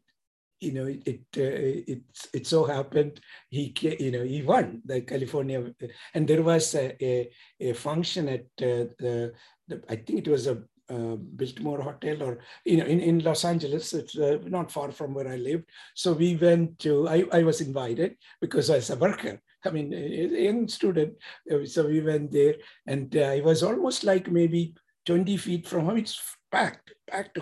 you 0.60 0.72
know, 0.74 0.86
it 0.86 1.02
it, 1.06 1.26
uh, 1.38 1.92
it 1.94 2.02
it 2.34 2.48
so 2.48 2.64
happened 2.64 3.20
he 3.50 3.74
you 4.00 4.12
know 4.12 4.24
he 4.24 4.42
won 4.42 4.82
the 4.86 5.02
California, 5.02 5.74
and 6.14 6.28
there 6.28 6.44
was 6.44 6.76
a 6.76 7.04
a, 7.04 7.30
a 7.60 7.74
function 7.74 8.30
at 8.30 8.46
uh, 8.62 8.90
the, 9.00 9.34
the 9.68 9.84
I 9.90 9.96
think 9.96 10.20
it 10.20 10.28
was 10.28 10.48
a 10.48 10.64
uh, 10.90 11.16
Biltmore 11.16 11.82
Hotel 11.82 12.22
or, 12.24 12.40
you 12.64 12.78
know, 12.78 12.86
in, 12.86 13.00
in 13.00 13.20
Los 13.20 13.46
Angeles. 13.46 13.94
It's 13.94 14.18
uh, 14.18 14.38
not 14.46 14.72
far 14.72 14.92
from 14.92 15.14
where 15.14 15.28
I 15.28 15.38
lived. 15.38 15.66
So 15.96 16.14
we 16.14 16.36
went 16.36 16.80
to, 16.80 17.08
I, 17.08 17.26
I 17.32 17.44
was 17.44 17.62
invited 17.62 18.18
because 18.42 18.70
I 18.70 18.76
was 18.76 18.90
a 18.90 18.96
worker. 18.96 19.42
I 19.66 19.72
mean, 19.72 19.94
a 19.94 20.44
young 20.44 20.68
student. 20.68 21.16
Uh, 21.52 21.66
so 21.66 21.88
we 21.88 22.02
went 22.02 22.32
there 22.32 22.56
and 22.88 23.16
uh, 23.16 23.34
it 23.36 23.44
was 23.44 23.64
almost 23.64 24.04
like 24.04 24.30
maybe 24.30 24.76
20 25.06 25.38
feet 25.38 25.68
from 25.68 25.86
home. 25.86 25.98
It's 25.98 26.22
packed, 26.52 26.94
packed 27.10 27.40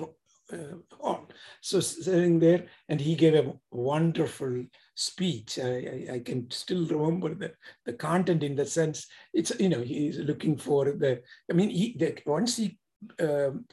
uh, 0.53 0.77
on. 1.01 1.27
So 1.61 1.79
sitting 1.79 2.39
there 2.39 2.65
and 2.89 2.99
he 2.99 3.15
gave 3.15 3.35
a 3.35 3.53
wonderful 3.71 4.65
speech. 4.95 5.59
I, 5.61 6.07
I, 6.09 6.13
I, 6.13 6.19
can 6.19 6.49
still 6.51 6.85
remember 6.85 7.33
the, 7.33 7.53
the 7.85 7.93
content 7.93 8.43
in 8.43 8.55
the 8.55 8.65
sense 8.65 9.07
it's, 9.33 9.51
you 9.59 9.69
know, 9.69 9.81
he's 9.81 10.19
looking 10.19 10.57
for 10.57 10.85
the, 10.85 11.21
I 11.49 11.53
mean, 11.53 11.69
he, 11.69 11.95
the, 11.97 12.17
once 12.25 12.57
he 12.57 12.77
um, 13.19 13.65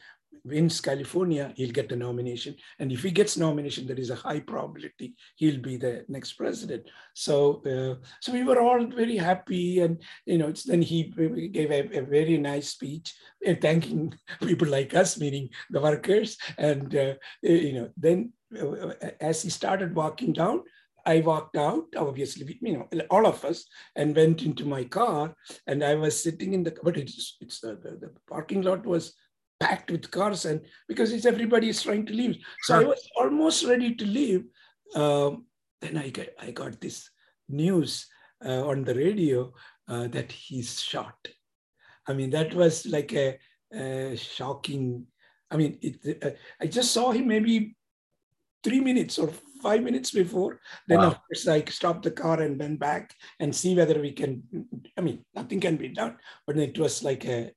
wins 0.45 0.81
California, 0.81 1.53
he'll 1.57 1.73
get 1.73 1.89
the 1.89 1.97
nomination. 1.97 2.55
And 2.79 2.93
if 2.93 3.03
he 3.03 3.11
gets 3.11 3.37
nomination, 3.37 3.87
there 3.87 3.99
is 3.99 4.11
a 4.11 4.15
high 4.15 4.41
probability 4.41 5.15
he'll 5.37 5.61
be 5.61 5.77
the 5.77 6.05
next 6.09 6.33
president. 6.35 6.89
So, 7.15 7.63
uh, 7.67 8.05
so 8.21 8.33
we 8.33 8.45
were 8.45 8.61
all 8.61 8.87
very 8.87 9.17
happy, 9.17 9.81
and 9.81 10.03
you 10.27 10.39
know, 10.39 10.53
then 10.67 10.83
he 10.83 11.05
gave 11.53 11.71
a, 11.71 11.99
a 11.99 12.03
very 12.03 12.39
nice 12.39 12.69
speech 12.71 13.15
uh, 13.47 13.55
thanking 13.61 14.15
people 14.41 14.69
like 14.69 14.95
us, 14.95 15.19
meaning 15.19 15.51
the 15.71 15.81
workers. 15.81 16.37
And 16.59 16.95
uh, 16.95 17.15
you 17.43 17.73
know, 17.73 17.91
then 17.97 18.33
uh, 18.59 18.93
as 19.21 19.43
he 19.43 19.51
started 19.51 19.95
walking 19.95 20.33
down, 20.33 20.63
I 21.07 21.21
walked 21.21 21.57
out, 21.57 21.87
obviously, 21.97 22.59
you 22.61 22.79
know, 22.79 22.89
all 23.11 23.27
of 23.27 23.45
us, 23.45 23.67
and 23.97 24.15
went 24.15 24.43
into 24.43 24.65
my 24.65 24.85
car. 24.85 25.35
And 25.67 25.83
I 25.83 25.95
was 25.95 26.23
sitting 26.23 26.55
in 26.55 26.63
the, 26.63 26.77
but 26.83 26.97
it's, 26.97 27.37
it's 27.41 27.63
uh, 27.65 27.77
the, 27.83 27.91
the 27.91 28.13
parking 28.29 28.63
lot 28.63 28.87
was 28.87 29.15
packed 29.59 29.91
with 29.91 30.11
cars, 30.11 30.45
and 30.47 30.63
because 30.89 31.13
it's 31.13 31.27
everybody 31.27 31.69
is 31.69 31.83
trying 31.83 32.07
to 32.07 32.15
leave. 32.15 32.37
So 32.63 32.81
I 32.81 32.85
was 32.85 33.09
almost 33.17 33.65
ready 33.67 33.95
to 33.95 34.05
leave. 34.07 34.45
Um, 34.95 35.47
then 35.81 35.97
I 35.99 36.11
got, 36.11 36.29
I 36.41 36.51
got 36.51 36.81
this 36.81 37.11
news 37.49 38.07
uh, 38.45 38.67
on 38.67 38.85
the 38.85 38.95
radio 38.95 39.53
uh, 39.89 40.09
that 40.09 40.33
he's 40.33 40.81
shot. 40.81 41.17
I 42.07 42.15
mean, 42.15 42.31
that 42.31 42.55
was 42.55 42.87
like 42.87 43.13
a, 43.13 43.39
a 43.73 44.17
shocking. 44.17 45.07
I 45.51 45.57
mean, 45.57 45.79
it, 45.83 46.25
uh, 46.25 46.31
I 46.61 46.67
just 46.67 46.93
saw 46.93 47.13
him 47.13 47.29
maybe 47.29 47.77
three 48.63 48.81
minutes 48.81 49.19
or 49.19 49.31
five 49.63 49.83
minutes 49.83 50.11
before. 50.11 50.61
Then 50.89 50.99
wow. 50.99 51.09
of 51.09 51.19
course 51.27 51.47
I 51.49 51.65
stopped 51.65 52.05
the 52.05 52.11
car 52.11 52.41
and 52.41 52.59
went 52.59 52.79
back 52.79 53.15
and 53.39 53.55
see 53.55 53.75
whether 53.75 54.01
we 54.01 54.13
can. 54.13 54.43
I 54.97 55.01
mean, 55.01 55.25
nothing 55.35 55.61
can 55.61 55.77
be 55.77 55.89
done, 55.89 56.17
but 56.47 56.57
it 56.59 56.79
was 56.79 57.03
like 57.03 57.25
a, 57.27 57.53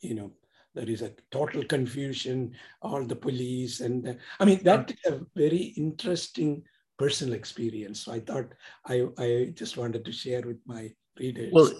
you 0.00 0.14
know, 0.14 0.32
there 0.74 0.88
is 0.88 1.02
a 1.02 1.12
total 1.30 1.64
confusion. 1.64 2.52
All 2.82 3.04
the 3.04 3.16
police 3.16 3.80
and 3.80 4.08
uh, 4.08 4.14
I 4.38 4.44
mean 4.44 4.60
that 4.64 4.92
a 5.06 5.20
very 5.34 5.74
interesting 5.76 6.62
personal 6.98 7.34
experience. 7.34 8.00
So 8.00 8.12
I 8.12 8.20
thought 8.20 8.52
I 8.86 9.06
I 9.18 9.52
just 9.54 9.76
wanted 9.76 10.04
to 10.04 10.12
share 10.12 10.42
with 10.42 10.58
my 10.66 10.92
readers. 11.18 11.52
Well, 11.52 11.72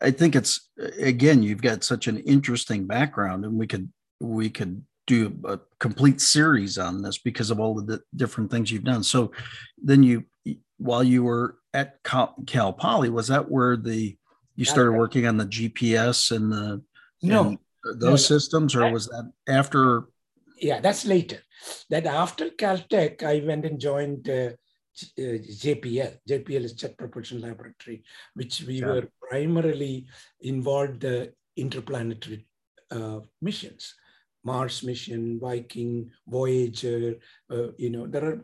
I 0.00 0.10
think 0.10 0.36
it's 0.36 0.70
again 0.98 1.42
you've 1.42 1.62
got 1.62 1.84
such 1.84 2.06
an 2.06 2.18
interesting 2.18 2.86
background, 2.86 3.44
and 3.44 3.58
we 3.58 3.66
could 3.66 3.90
we 4.20 4.50
could 4.50 4.84
do 5.06 5.38
a 5.44 5.58
complete 5.78 6.20
series 6.20 6.78
on 6.78 7.02
this 7.02 7.18
because 7.18 7.50
of 7.50 7.60
all 7.60 7.74
the 7.74 8.00
different 8.14 8.50
things 8.50 8.70
you've 8.70 8.84
done. 8.84 9.02
So 9.02 9.32
then 9.82 10.02
you, 10.02 10.24
while 10.78 11.04
you 11.04 11.22
were 11.22 11.58
at 11.72 12.02
Cal, 12.02 12.72
Poly, 12.72 13.10
was 13.10 13.28
that 13.28 13.50
where 13.50 13.76
the 13.76 14.16
you 14.56 14.64
started 14.64 14.92
working 14.92 15.26
on 15.26 15.36
the 15.36 15.44
GPS 15.44 16.34
and 16.34 16.50
the 16.50 16.82
no 17.22 17.48
and 17.48 17.58
those 18.00 18.02
no, 18.30 18.38
systems, 18.38 18.74
or 18.74 18.90
was 18.90 19.06
that 19.06 19.30
after? 19.48 20.08
Yeah, 20.60 20.80
that's 20.80 21.04
later. 21.04 21.40
That 21.90 22.06
after 22.06 22.50
Caltech, 22.50 23.22
I 23.22 23.44
went 23.46 23.66
and 23.66 23.78
joined 23.78 24.28
uh, 24.28 24.52
uh, 25.18 25.38
JPL. 25.64 26.16
JPL 26.28 26.64
is 26.64 26.72
Jet 26.72 26.96
Propulsion 26.96 27.40
Laboratory, 27.40 28.02
which 28.34 28.62
we 28.62 28.80
yeah. 28.80 28.86
were 28.86 29.08
primarily 29.28 30.06
involved 30.40 31.00
the 31.00 31.32
interplanetary 31.56 32.46
uh, 32.90 33.20
missions. 33.42 33.94
Mars 34.46 34.82
mission, 34.82 35.40
Viking, 35.40 36.10
Voyager, 36.28 37.16
uh, 37.50 37.68
you 37.76 37.90
know, 37.90 38.06
there 38.06 38.24
are 38.30 38.38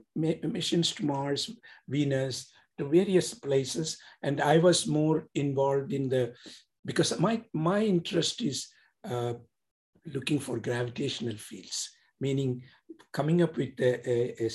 missions 0.58 0.90
to 0.92 1.06
Mars, 1.06 1.50
Venus, 1.88 2.50
to 2.76 2.88
various 2.88 3.34
places. 3.34 3.96
And 4.22 4.40
I 4.40 4.58
was 4.58 4.86
more 4.86 5.28
involved 5.34 5.92
in 5.92 6.08
the, 6.08 6.34
because 6.84 7.18
my, 7.20 7.42
my 7.54 7.80
interest 7.84 8.42
is 8.42 8.66
uh, 9.08 9.34
looking 10.14 10.40
for 10.40 10.58
gravitational 10.58 11.36
fields, 11.36 11.90
meaning 12.20 12.62
coming 13.12 13.42
up 13.42 13.56
with 13.56 13.78
a, 13.78 13.92
a, 14.08 14.46
a 14.46 14.50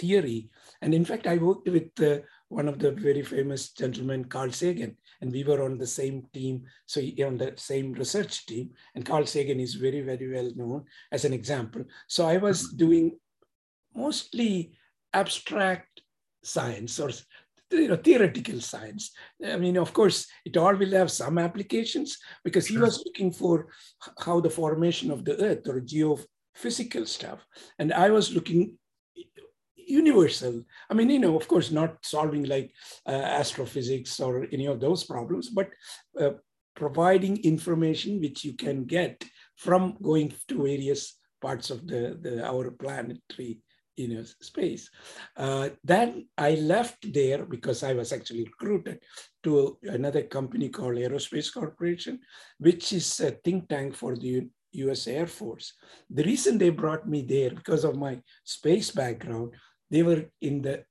theory. 0.00 0.50
And 0.82 0.92
in 0.92 1.04
fact, 1.04 1.26
I 1.26 1.36
worked 1.36 1.68
with 1.68 1.92
uh, 2.00 2.26
one 2.50 2.68
of 2.68 2.80
the 2.80 2.90
very 2.90 3.22
famous 3.22 3.70
gentlemen, 3.70 4.24
Carl 4.24 4.50
Sagan, 4.50 4.96
and 5.20 5.30
we 5.30 5.44
were 5.44 5.62
on 5.62 5.78
the 5.78 5.86
same 5.86 6.26
team, 6.34 6.64
so 6.84 7.00
on 7.24 7.38
the 7.38 7.52
same 7.56 7.92
research 7.92 8.44
team. 8.44 8.70
And 8.96 9.06
Carl 9.06 9.24
Sagan 9.24 9.60
is 9.60 9.74
very, 9.74 10.00
very 10.00 10.28
well 10.32 10.50
known 10.56 10.84
as 11.12 11.24
an 11.24 11.32
example. 11.32 11.84
So 12.08 12.26
I 12.26 12.38
was 12.38 12.66
mm-hmm. 12.66 12.76
doing 12.76 13.18
mostly 13.94 14.72
abstract 15.14 16.02
science 16.42 16.98
or 16.98 17.10
you 17.70 17.86
know, 17.86 17.96
theoretical 17.96 18.60
science. 18.60 19.12
I 19.46 19.56
mean, 19.56 19.76
of 19.76 19.92
course, 19.92 20.26
it 20.44 20.56
all 20.56 20.74
will 20.74 20.90
have 20.90 21.12
some 21.12 21.38
applications 21.38 22.18
because 22.42 22.66
he 22.66 22.78
was 22.78 23.00
looking 23.06 23.30
for 23.30 23.68
how 24.18 24.40
the 24.40 24.50
formation 24.50 25.12
of 25.12 25.24
the 25.24 25.40
earth 25.40 25.68
or 25.68 25.80
geophysical 25.80 27.06
stuff. 27.06 27.46
And 27.78 27.92
I 27.92 28.10
was 28.10 28.34
looking 28.34 28.76
universal. 29.90 30.62
I 30.88 30.94
mean, 30.94 31.10
you 31.10 31.18
know, 31.18 31.36
of 31.36 31.48
course, 31.48 31.70
not 31.70 31.98
solving 32.02 32.44
like 32.44 32.72
uh, 33.06 33.10
astrophysics 33.10 34.20
or 34.20 34.46
any 34.52 34.66
of 34.66 34.80
those 34.80 35.04
problems, 35.04 35.48
but 35.50 35.70
uh, 36.20 36.32
providing 36.74 37.42
information 37.44 38.20
which 38.20 38.44
you 38.44 38.54
can 38.54 38.84
get 38.84 39.24
from 39.56 39.96
going 40.02 40.32
to 40.48 40.62
various 40.62 41.18
parts 41.40 41.70
of 41.70 41.86
the, 41.86 42.18
the 42.20 42.44
our 42.46 42.70
planetary 42.70 43.60
you 43.96 44.08
know, 44.08 44.24
space. 44.40 44.90
Uh, 45.36 45.68
then 45.84 46.26
I 46.38 46.54
left 46.54 47.12
there 47.12 47.44
because 47.44 47.82
I 47.82 47.92
was 47.92 48.12
actually 48.12 48.44
recruited 48.44 49.00
to 49.42 49.78
another 49.82 50.22
company 50.22 50.70
called 50.70 50.96
Aerospace 50.96 51.52
Corporation, 51.52 52.20
which 52.58 52.92
is 52.92 53.20
a 53.20 53.32
think 53.32 53.68
tank 53.68 53.94
for 53.94 54.16
the 54.16 54.48
US 54.72 55.06
Air 55.06 55.26
Force. 55.26 55.74
The 56.08 56.24
reason 56.24 56.56
they 56.56 56.70
brought 56.70 57.08
me 57.08 57.22
there 57.22 57.50
because 57.50 57.84
of 57.84 57.96
my 57.96 58.22
space 58.44 58.90
background 58.90 59.52
they 59.90 60.02
were 60.02 60.24
in 60.40 60.62
the 60.62 60.84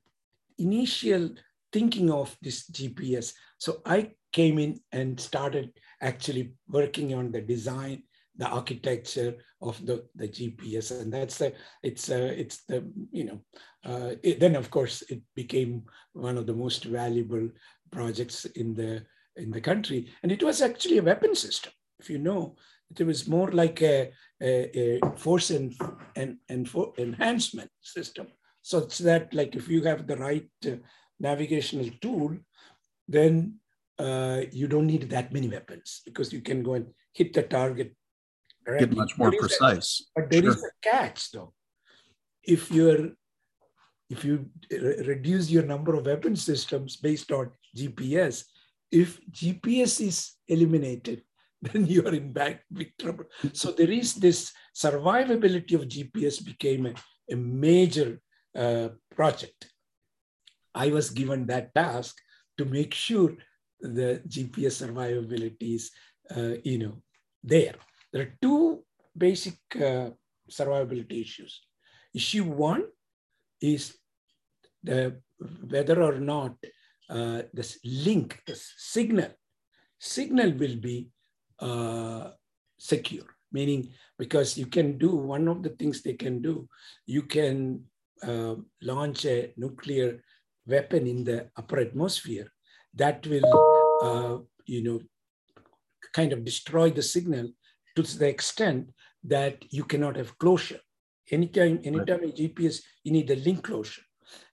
initial 0.57 1.29
thinking 1.71 2.11
of 2.11 2.35
this 2.41 2.69
GPS. 2.69 3.33
So 3.57 3.81
I 3.85 4.11
came 4.31 4.59
in 4.59 4.79
and 4.91 5.19
started 5.19 5.71
actually 6.01 6.53
working 6.67 7.13
on 7.13 7.31
the 7.31 7.41
design, 7.41 8.03
the 8.35 8.47
architecture 8.47 9.35
of 9.61 9.83
the, 9.85 10.05
the 10.15 10.27
GPS, 10.27 10.99
and 10.99 11.11
that's 11.11 11.37
the 11.37 11.53
it's 11.83 12.09
uh, 12.09 12.33
it's 12.35 12.63
the 12.65 12.85
you 13.11 13.25
know 13.25 13.39
uh, 13.85 14.15
it, 14.23 14.39
then 14.39 14.55
of 14.55 14.69
course 14.71 15.01
it 15.09 15.21
became 15.35 15.83
one 16.13 16.37
of 16.37 16.45
the 16.45 16.53
most 16.53 16.85
valuable 16.85 17.49
projects 17.91 18.45
in 18.45 18.73
the 18.73 19.05
in 19.35 19.51
the 19.51 19.61
country, 19.61 20.09
and 20.23 20.31
it 20.31 20.43
was 20.43 20.61
actually 20.61 20.97
a 20.97 21.03
weapon 21.03 21.35
system. 21.35 21.73
If 21.99 22.09
you 22.09 22.17
know, 22.17 22.55
it 22.97 23.05
was 23.05 23.27
more 23.27 23.51
like 23.51 23.81
a, 23.81 24.11
a, 24.41 24.99
a 25.01 25.11
force 25.17 25.49
and, 25.49 25.75
and, 26.15 26.37
and 26.47 26.67
for 26.67 26.93
enhancement 26.97 27.69
system 27.81 28.27
such 28.61 28.99
that 28.99 29.33
like 29.33 29.55
if 29.55 29.67
you 29.67 29.83
have 29.83 30.07
the 30.07 30.17
right 30.17 30.49
uh, 30.65 30.75
navigational 31.19 31.89
tool, 32.01 32.37
then 33.07 33.55
uh, 33.97 34.41
you 34.51 34.67
don't 34.67 34.87
need 34.87 35.09
that 35.09 35.33
many 35.33 35.47
weapons 35.47 36.01
because 36.05 36.31
you 36.31 36.41
can 36.41 36.63
go 36.63 36.73
and 36.73 36.87
hit 37.13 37.33
the 37.33 37.43
target. 37.43 37.95
Get 38.77 38.95
much 38.95 39.17
more 39.17 39.31
precise. 39.31 40.05
A, 40.15 40.21
but 40.21 40.29
there 40.29 40.43
sure. 40.43 40.51
is 40.51 40.63
a 40.63 40.71
catch 40.81 41.31
though. 41.31 41.53
If 42.43 42.71
you're 42.71 43.09
if 44.09 44.25
you 44.25 44.49
reduce 44.71 45.49
your 45.49 45.63
number 45.63 45.95
of 45.95 46.05
weapon 46.05 46.35
systems 46.35 46.95
based 46.95 47.31
on 47.31 47.51
GPS, 47.77 48.43
if 48.91 49.19
GPS 49.31 50.01
is 50.01 50.33
eliminated, 50.47 51.21
then 51.61 51.85
you 51.85 52.05
are 52.05 52.13
in 52.13 52.33
big, 52.33 52.59
big 52.71 52.93
trouble. 52.97 53.25
So 53.53 53.71
there 53.71 53.91
is 53.91 54.15
this 54.15 54.51
survivability 54.75 55.75
of 55.75 55.87
GPS 55.87 56.43
became 56.43 56.87
a, 56.87 56.93
a 57.31 57.35
major 57.35 58.19
uh, 58.55 58.89
project. 59.15 59.71
I 60.73 60.89
was 60.89 61.09
given 61.09 61.45
that 61.47 61.73
task 61.73 62.17
to 62.57 62.65
make 62.65 62.93
sure 62.93 63.35
the 63.79 64.21
GPS 64.27 64.83
survivability 64.83 65.75
is, 65.75 65.91
uh, 66.35 66.55
you 66.63 66.77
know, 66.79 67.01
there. 67.43 67.75
There 68.11 68.23
are 68.23 68.37
two 68.41 68.83
basic 69.17 69.57
uh, 69.75 70.11
survivability 70.49 71.21
issues. 71.21 71.61
Issue 72.13 72.43
one 72.43 72.83
is 73.61 73.95
the 74.83 75.21
whether 75.69 76.01
or 76.03 76.19
not 76.19 76.55
uh, 77.09 77.43
this 77.53 77.79
link, 77.83 78.41
this 78.45 78.73
signal, 78.77 79.31
signal 79.99 80.51
will 80.53 80.75
be 80.75 81.09
uh, 81.59 82.31
secure. 82.77 83.25
Meaning, 83.51 83.89
because 84.17 84.57
you 84.57 84.67
can 84.67 84.97
do 84.97 85.15
one 85.15 85.47
of 85.47 85.63
the 85.63 85.69
things 85.69 86.01
they 86.01 86.13
can 86.13 86.41
do, 86.41 86.69
you 87.07 87.23
can 87.23 87.83
uh, 88.23 88.55
launch 88.81 89.25
a 89.25 89.53
nuclear 89.57 90.21
weapon 90.65 91.07
in 91.07 91.23
the 91.23 91.49
upper 91.57 91.79
atmosphere 91.79 92.51
that 92.93 93.25
will, 93.27 93.49
uh, 94.03 94.37
you 94.65 94.83
know, 94.83 94.99
kind 96.13 96.33
of 96.33 96.45
destroy 96.45 96.89
the 96.89 97.01
signal 97.01 97.49
to 97.95 98.01
the 98.17 98.27
extent 98.27 98.89
that 99.23 99.63
you 99.69 99.83
cannot 99.83 100.15
have 100.15 100.37
closure. 100.37 100.79
Anytime, 101.31 101.79
anytime 101.83 102.21
right. 102.21 102.39
a 102.39 102.41
GPS, 102.41 102.81
you 103.03 103.11
need 103.11 103.29
a 103.29 103.35
link 103.35 103.63
closure. 103.63 104.01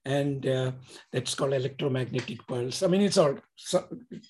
And 0.05 0.47
uh, 0.47 0.73
that's 1.13 1.35
called 1.35 1.53
electromagnetic 1.53 2.47
pulse. 2.47 2.83
I 2.83 2.87
mean, 2.87 3.03
it's 3.03 3.19
all 3.19 3.39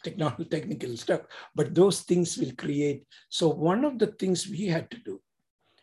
technical, 0.02 0.45
technical 0.45 0.97
stuff, 0.97 1.23
but 1.55 1.75
those 1.75 2.00
things 2.00 2.37
will 2.37 2.52
create. 2.57 3.05
So 3.28 3.49
one 3.49 3.85
of 3.85 3.99
the 3.99 4.09
things 4.09 4.49
we 4.49 4.66
had 4.66 4.90
to 4.90 4.99
do, 4.99 5.21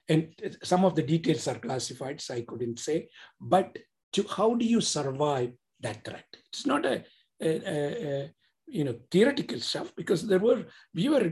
and 0.09 0.33
some 0.63 0.85
of 0.85 0.95
the 0.95 1.03
details 1.03 1.47
are 1.47 1.59
classified, 1.59 2.21
so 2.21 2.35
I 2.35 2.41
couldn't 2.41 2.79
say, 2.79 3.09
but 3.39 3.77
to 4.13 4.25
how 4.29 4.53
do 4.55 4.65
you 4.65 4.81
survive 4.81 5.51
that 5.79 6.03
threat? 6.03 6.25
It's 6.49 6.65
not 6.65 6.85
a, 6.85 7.03
a, 7.41 7.49
a, 7.49 8.07
a 8.07 8.31
you 8.67 8.83
know 8.83 8.95
theoretical 9.11 9.59
stuff 9.59 9.93
because 9.95 10.25
there 10.27 10.39
were 10.39 10.65
we 10.93 11.09
were 11.09 11.31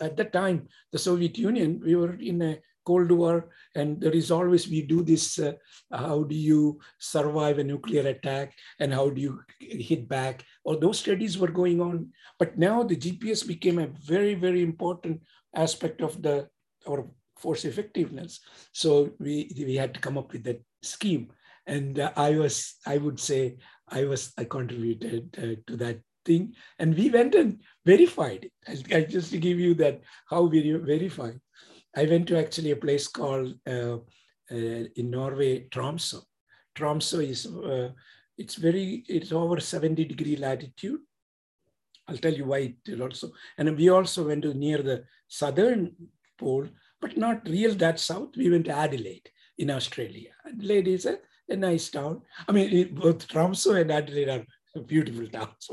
at 0.00 0.16
that 0.16 0.32
time 0.32 0.66
the 0.90 0.98
soviet 0.98 1.38
union 1.38 1.80
we 1.84 1.94
were 1.94 2.14
in 2.14 2.42
a 2.42 2.58
cold 2.84 3.10
war 3.10 3.50
and 3.74 4.00
there 4.00 4.12
is 4.12 4.30
always 4.30 4.68
we 4.68 4.82
do 4.82 5.02
this 5.02 5.38
uh, 5.38 5.52
how 5.92 6.22
do 6.24 6.34
you 6.34 6.80
survive 6.98 7.58
a 7.58 7.64
nuclear 7.64 8.06
attack 8.08 8.52
and 8.80 8.92
how 8.92 9.08
do 9.08 9.20
you 9.20 9.40
hit 9.60 10.08
back? 10.08 10.44
Or 10.64 10.76
those 10.76 10.98
studies 10.98 11.38
were 11.38 11.50
going 11.50 11.80
on. 11.80 12.08
But 12.38 12.58
now 12.58 12.82
the 12.82 12.96
gps 12.96 13.46
became 13.46 13.78
a 13.78 13.92
very 14.04 14.34
very 14.34 14.62
important 14.62 15.22
aspect 15.54 16.00
of 16.00 16.22
the 16.22 16.48
our 16.88 17.06
force 17.42 17.64
effectiveness 17.64 18.40
so 18.72 19.10
we 19.18 19.34
we 19.68 19.74
had 19.82 19.92
to 19.94 20.00
come 20.00 20.18
up 20.18 20.32
with 20.32 20.44
that 20.44 20.60
scheme 20.82 21.24
and 21.66 21.98
uh, 21.98 22.10
i 22.16 22.30
was 22.42 22.56
i 22.86 22.96
would 23.04 23.18
say 23.28 23.56
i 23.88 24.04
was 24.04 24.32
i 24.38 24.44
contributed 24.44 25.24
uh, 25.38 25.56
to 25.66 25.76
that 25.76 25.98
thing. 26.24 26.54
And 26.78 26.96
we 26.96 27.10
went 27.10 27.34
and 27.34 27.60
verified 27.84 28.50
it. 28.66 28.94
I, 28.94 29.02
just 29.02 29.30
to 29.32 29.38
give 29.38 29.58
you 29.58 29.74
that 29.74 30.00
how 30.28 30.42
we 30.42 30.60
verify. 30.72 31.32
I 31.96 32.04
went 32.06 32.28
to 32.28 32.38
actually 32.38 32.70
a 32.70 32.76
place 32.76 33.06
called 33.06 33.54
uh, 33.66 33.96
uh, 34.50 34.84
in 34.96 35.10
Norway, 35.10 35.68
Tromsø. 35.68 36.22
Tromsø 36.74 37.28
is 37.28 37.46
uh, 37.46 37.90
it's 38.38 38.54
very 38.54 39.04
it's 39.08 39.32
over 39.32 39.60
70 39.60 40.04
degree 40.04 40.36
latitude. 40.36 41.00
I'll 42.08 42.16
tell 42.16 42.32
you 42.32 42.46
why 42.46 42.74
it 42.86 43.00
also. 43.00 43.30
And 43.58 43.76
we 43.76 43.90
also 43.90 44.26
went 44.26 44.42
to 44.42 44.54
near 44.54 44.78
the 44.82 45.04
southern 45.28 45.94
pole, 46.38 46.66
but 47.02 47.18
not 47.18 47.46
real 47.48 47.74
that 47.74 48.00
south. 48.00 48.30
We 48.36 48.48
went 48.48 48.66
to 48.66 48.76
Adelaide 48.76 49.28
in 49.58 49.70
Australia. 49.70 50.30
Adelaide 50.48 50.88
is 50.88 51.04
a, 51.04 51.18
a 51.50 51.56
nice 51.56 51.90
town. 51.90 52.22
I 52.48 52.52
mean, 52.52 52.94
both 52.94 53.28
Tromsø 53.28 53.80
and 53.80 53.90
Adelaide 53.90 54.28
are 54.30 54.44
beautiful 54.86 55.26
towns. 55.26 55.68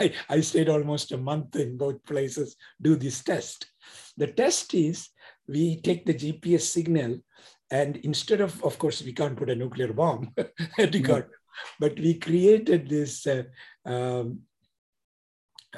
I, 0.00 0.12
I 0.28 0.40
stayed 0.40 0.68
almost 0.68 1.12
a 1.12 1.16
month 1.16 1.56
in 1.56 1.78
both 1.78 2.04
places, 2.04 2.56
do 2.82 2.96
this 2.96 3.22
test. 3.22 3.66
The 4.18 4.26
test 4.26 4.74
is 4.74 5.08
we 5.48 5.80
take 5.80 6.04
the 6.04 6.14
GPS 6.14 6.62
signal 6.62 7.20
and 7.70 7.96
instead 7.98 8.40
of, 8.40 8.62
of 8.62 8.78
course, 8.78 9.02
we 9.02 9.12
can't 9.12 9.36
put 9.36 9.50
a 9.50 9.54
nuclear 9.54 9.92
bomb, 9.92 10.32
but 11.80 11.98
we 11.98 12.14
created 12.14 12.88
this, 12.88 13.26
uh, 13.26 13.42
um, 13.84 14.40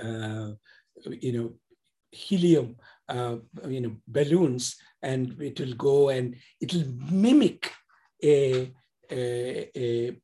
uh, 0.02 0.50
you 1.20 1.32
know, 1.32 1.52
helium, 2.10 2.76
uh, 3.08 3.36
you 3.66 3.80
know, 3.80 3.96
balloons, 4.06 4.76
and 5.02 5.40
it 5.40 5.58
will 5.60 5.74
go 5.74 6.08
and 6.08 6.36
it 6.60 6.72
will 6.72 6.84
mimic 7.10 7.72
a, 8.22 8.72
a, 9.10 9.70
a 9.76 10.20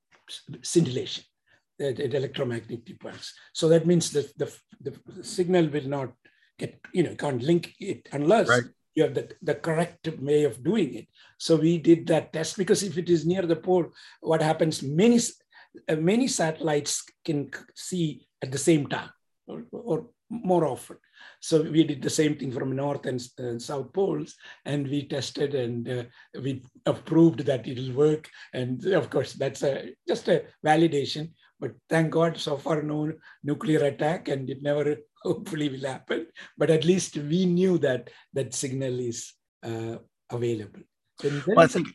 scintillation 0.62 1.24
at, 1.80 2.00
at 2.00 2.14
electromagnetic 2.14 2.98
pulse. 3.00 3.32
So 3.52 3.68
that 3.68 3.86
means 3.86 4.10
that 4.10 4.36
the, 4.38 4.54
the, 4.80 4.98
the, 5.06 5.24
signal 5.24 5.68
will 5.68 5.88
not 5.88 6.12
get, 6.58 6.80
you 6.92 7.02
know, 7.02 7.14
can't 7.14 7.42
link 7.42 7.74
it 7.80 8.08
unless 8.12 8.48
right. 8.48 8.64
you 8.94 9.04
have 9.04 9.14
the, 9.14 9.32
the 9.42 9.54
correct 9.54 10.08
way 10.20 10.44
of 10.44 10.62
doing 10.62 10.94
it. 10.94 11.08
So 11.38 11.56
we 11.56 11.78
did 11.78 12.06
that 12.08 12.32
test 12.32 12.56
because 12.56 12.82
if 12.82 12.98
it 12.98 13.08
is 13.08 13.26
near 13.26 13.42
the 13.42 13.56
pole, 13.56 13.86
what 14.20 14.42
happens, 14.42 14.82
many, 14.82 15.20
uh, 15.88 15.96
many 15.96 16.28
satellites 16.28 17.04
can 17.24 17.50
see 17.74 18.26
at 18.42 18.52
the 18.52 18.58
same 18.58 18.86
time 18.86 19.10
or, 19.46 19.64
or 19.72 20.06
more 20.30 20.66
often. 20.66 20.96
So 21.40 21.62
we 21.62 21.84
did 21.84 22.02
the 22.02 22.10
same 22.10 22.36
thing 22.36 22.52
from 22.52 22.76
north 22.76 23.06
and 23.06 23.20
south 23.60 23.92
poles, 23.92 24.34
and 24.64 24.88
we 24.88 25.06
tested 25.06 25.54
and 25.54 25.88
uh, 25.88 26.04
we 26.40 26.64
approved 26.86 27.40
that 27.40 27.66
it 27.66 27.78
will 27.78 27.94
work. 27.94 28.30
And 28.52 28.84
of 28.86 29.10
course, 29.10 29.34
that's 29.34 29.62
a, 29.62 29.94
just 30.06 30.28
a 30.28 30.44
validation. 30.64 31.32
But 31.60 31.72
thank 31.88 32.10
God, 32.10 32.36
so 32.36 32.56
far 32.56 32.82
no 32.82 33.12
nuclear 33.42 33.84
attack, 33.84 34.28
and 34.28 34.48
it 34.50 34.62
never 34.62 34.96
hopefully 35.22 35.68
will 35.68 35.88
happen. 35.88 36.26
But 36.58 36.70
at 36.70 36.84
least 36.84 37.16
we 37.16 37.46
knew 37.46 37.78
that 37.78 38.10
that 38.32 38.54
signal 38.54 38.98
is 38.98 39.32
uh, 39.62 39.96
available. 40.30 40.80
Well, 41.22 41.60
I 41.60 41.66
think 41.66 41.88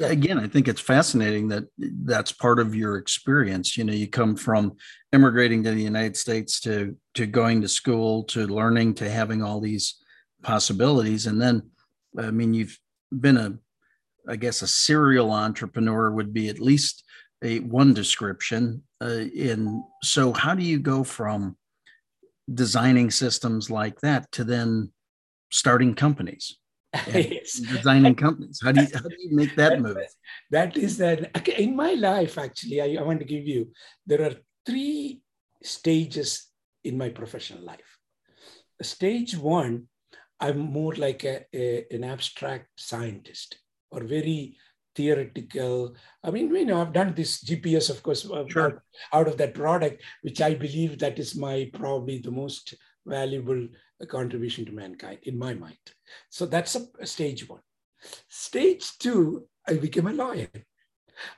again, 0.00 0.38
I 0.38 0.48
think 0.48 0.68
it's 0.68 0.80
fascinating 0.80 1.48
that 1.48 1.64
that's 1.78 2.32
part 2.32 2.58
of 2.58 2.74
your 2.74 2.96
experience. 2.96 3.76
You 3.76 3.84
know, 3.84 3.92
you 3.92 4.08
come 4.08 4.36
from 4.36 4.76
immigrating 5.12 5.62
to 5.64 5.70
the 5.70 5.82
United 5.82 6.16
States 6.16 6.60
to 6.60 6.96
to 7.14 7.26
going 7.26 7.60
to 7.62 7.68
school 7.68 8.24
to 8.24 8.46
learning 8.46 8.94
to 8.94 9.10
having 9.10 9.42
all 9.42 9.60
these 9.60 10.02
possibilities, 10.42 11.26
and 11.26 11.40
then, 11.40 11.70
I 12.18 12.30
mean, 12.30 12.54
you've 12.54 12.78
been 13.12 13.36
a, 13.36 13.54
I 14.28 14.36
guess, 14.36 14.62
a 14.62 14.66
serial 14.66 15.30
entrepreneur 15.30 16.10
would 16.10 16.32
be 16.34 16.48
at 16.48 16.60
least 16.60 17.04
a 17.42 17.60
one 17.60 17.94
description. 17.94 18.82
Uh, 19.00 19.26
in 19.34 19.84
so, 20.02 20.32
how 20.32 20.54
do 20.54 20.64
you 20.64 20.78
go 20.78 21.04
from 21.04 21.56
designing 22.52 23.10
systems 23.10 23.70
like 23.70 24.00
that 24.00 24.30
to 24.32 24.44
then 24.44 24.92
starting 25.50 25.94
companies? 25.94 26.58
designing 27.12 28.14
companies. 28.14 28.60
How 28.62 28.72
do 28.72 28.82
you 28.82 28.88
how 28.94 29.08
do 29.08 29.16
you 29.18 29.36
make 29.36 29.54
that 29.56 29.80
move? 29.80 29.98
That 30.50 30.76
is 30.76 30.98
that 30.98 31.48
in 31.48 31.74
my 31.74 31.92
life, 31.94 32.38
actually, 32.38 32.80
I, 32.80 33.00
I 33.00 33.02
want 33.02 33.20
to 33.20 33.24
give 33.24 33.46
you 33.46 33.72
there 34.06 34.22
are 34.22 34.34
three 34.66 35.20
stages 35.62 36.48
in 36.84 36.98
my 36.98 37.08
professional 37.08 37.64
life. 37.64 37.98
Stage 38.82 39.36
one, 39.36 39.88
I'm 40.40 40.58
more 40.58 40.94
like 40.94 41.24
a, 41.24 41.46
a, 41.54 41.86
an 41.90 42.04
abstract 42.04 42.68
scientist 42.76 43.58
or 43.90 44.04
very 44.04 44.56
theoretical. 44.94 45.96
I 46.22 46.30
mean, 46.30 46.54
you 46.54 46.66
know, 46.66 46.80
I've 46.80 46.92
done 46.92 47.14
this 47.14 47.42
GPS, 47.42 47.90
of 47.90 48.02
course, 48.02 48.28
uh, 48.30 48.44
sure. 48.48 48.66
out, 48.66 48.82
out 49.12 49.28
of 49.28 49.36
that 49.38 49.54
product, 49.54 50.02
which 50.22 50.40
I 50.40 50.54
believe 50.54 50.98
that 50.98 51.18
is 51.18 51.34
my 51.34 51.70
probably 51.72 52.18
the 52.18 52.30
most 52.30 52.74
valuable 53.06 53.68
contribution 54.06 54.64
to 54.66 54.72
mankind 54.72 55.18
in 55.24 55.38
my 55.38 55.54
mind. 55.54 55.78
So 56.30 56.46
that's 56.46 56.74
a, 56.76 56.86
a 57.00 57.06
stage 57.06 57.48
one. 57.48 57.60
Stage 58.28 58.98
two, 58.98 59.46
I 59.68 59.74
became 59.74 60.06
a 60.06 60.12
lawyer. 60.12 60.48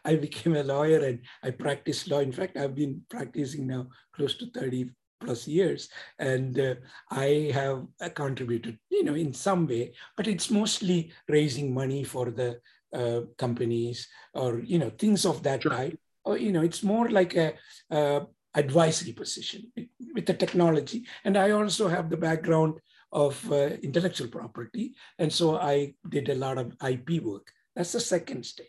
I 0.05 0.17
became 0.17 0.57
a 0.57 0.63
lawyer 0.63 1.05
and 1.05 1.21
I 1.43 1.51
practiced 1.51 2.09
law. 2.09 2.21
In 2.21 2.33
fact, 2.33 2.57
I've 2.57 2.75
been 2.75 3.03
practicing 3.09 3.67
now 3.67 3.89
close 4.15 4.37
to 4.39 4.51
30 4.51 4.91
plus 5.21 5.49
years 5.49 5.89
and 6.19 6.59
uh, 6.59 6.75
I 7.11 7.51
have 7.53 7.87
uh, 8.01 8.09
contributed, 8.11 8.79
you 8.91 9.05
know, 9.05 9.15
in 9.15 9.33
some 9.33 9.67
way, 9.67 9.95
but 10.17 10.27
it's 10.27 10.51
mostly 10.51 11.13
raising 11.29 11.73
money 11.73 12.05
for 12.05 12.31
the 12.31 12.61
uh, 12.93 13.23
companies 13.39 14.09
or, 14.35 14.61
you 14.61 14.79
know, 14.79 14.91
things 14.91 15.25
of 15.25 15.43
that 15.43 15.63
sure. 15.63 15.73
type. 15.73 15.99
Or, 16.25 16.37
you 16.37 16.53
know, 16.53 16.63
it's 16.63 16.83
more 16.83 17.09
like 17.09 17.37
a, 17.37 17.55
uh, 17.91 18.21
advisory 18.57 19.13
position 19.13 19.71
with 20.15 20.27
the 20.27 20.35
technology. 20.35 21.07
And 21.25 21.37
I 21.37 21.51
also 21.51 21.89
have 21.89 22.11
the 22.11 22.17
background 22.17 22.81
of 23.13 23.53
uh, 23.53 23.77
intellectual 23.83 24.29
property. 24.29 24.95
And 25.19 25.33
so 25.33 25.59
I 25.59 25.95
did 26.09 26.29
a 26.29 26.35
lot 26.35 26.59
of 26.59 26.75
IP 26.87 27.23
work. 27.23 27.53
That's 27.75 27.93
the 27.93 28.01
second 28.01 28.45
stage. 28.45 28.67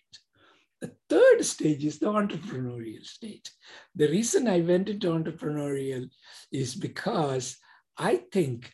The 0.81 0.91
third 1.09 1.43
stage 1.43 1.85
is 1.85 1.97
the 1.97 2.07
entrepreneurial 2.07 3.03
stage. 3.03 3.49
The 3.95 4.09
reason 4.09 4.47
I 4.47 4.59
went 4.59 4.89
into 4.89 5.07
entrepreneurial 5.07 6.09
is 6.51 6.75
because 6.75 7.57
I 7.97 8.17
think, 8.31 8.71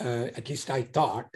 uh, 0.00 0.28
at 0.34 0.48
least 0.48 0.70
I 0.70 0.82
thought, 0.82 1.28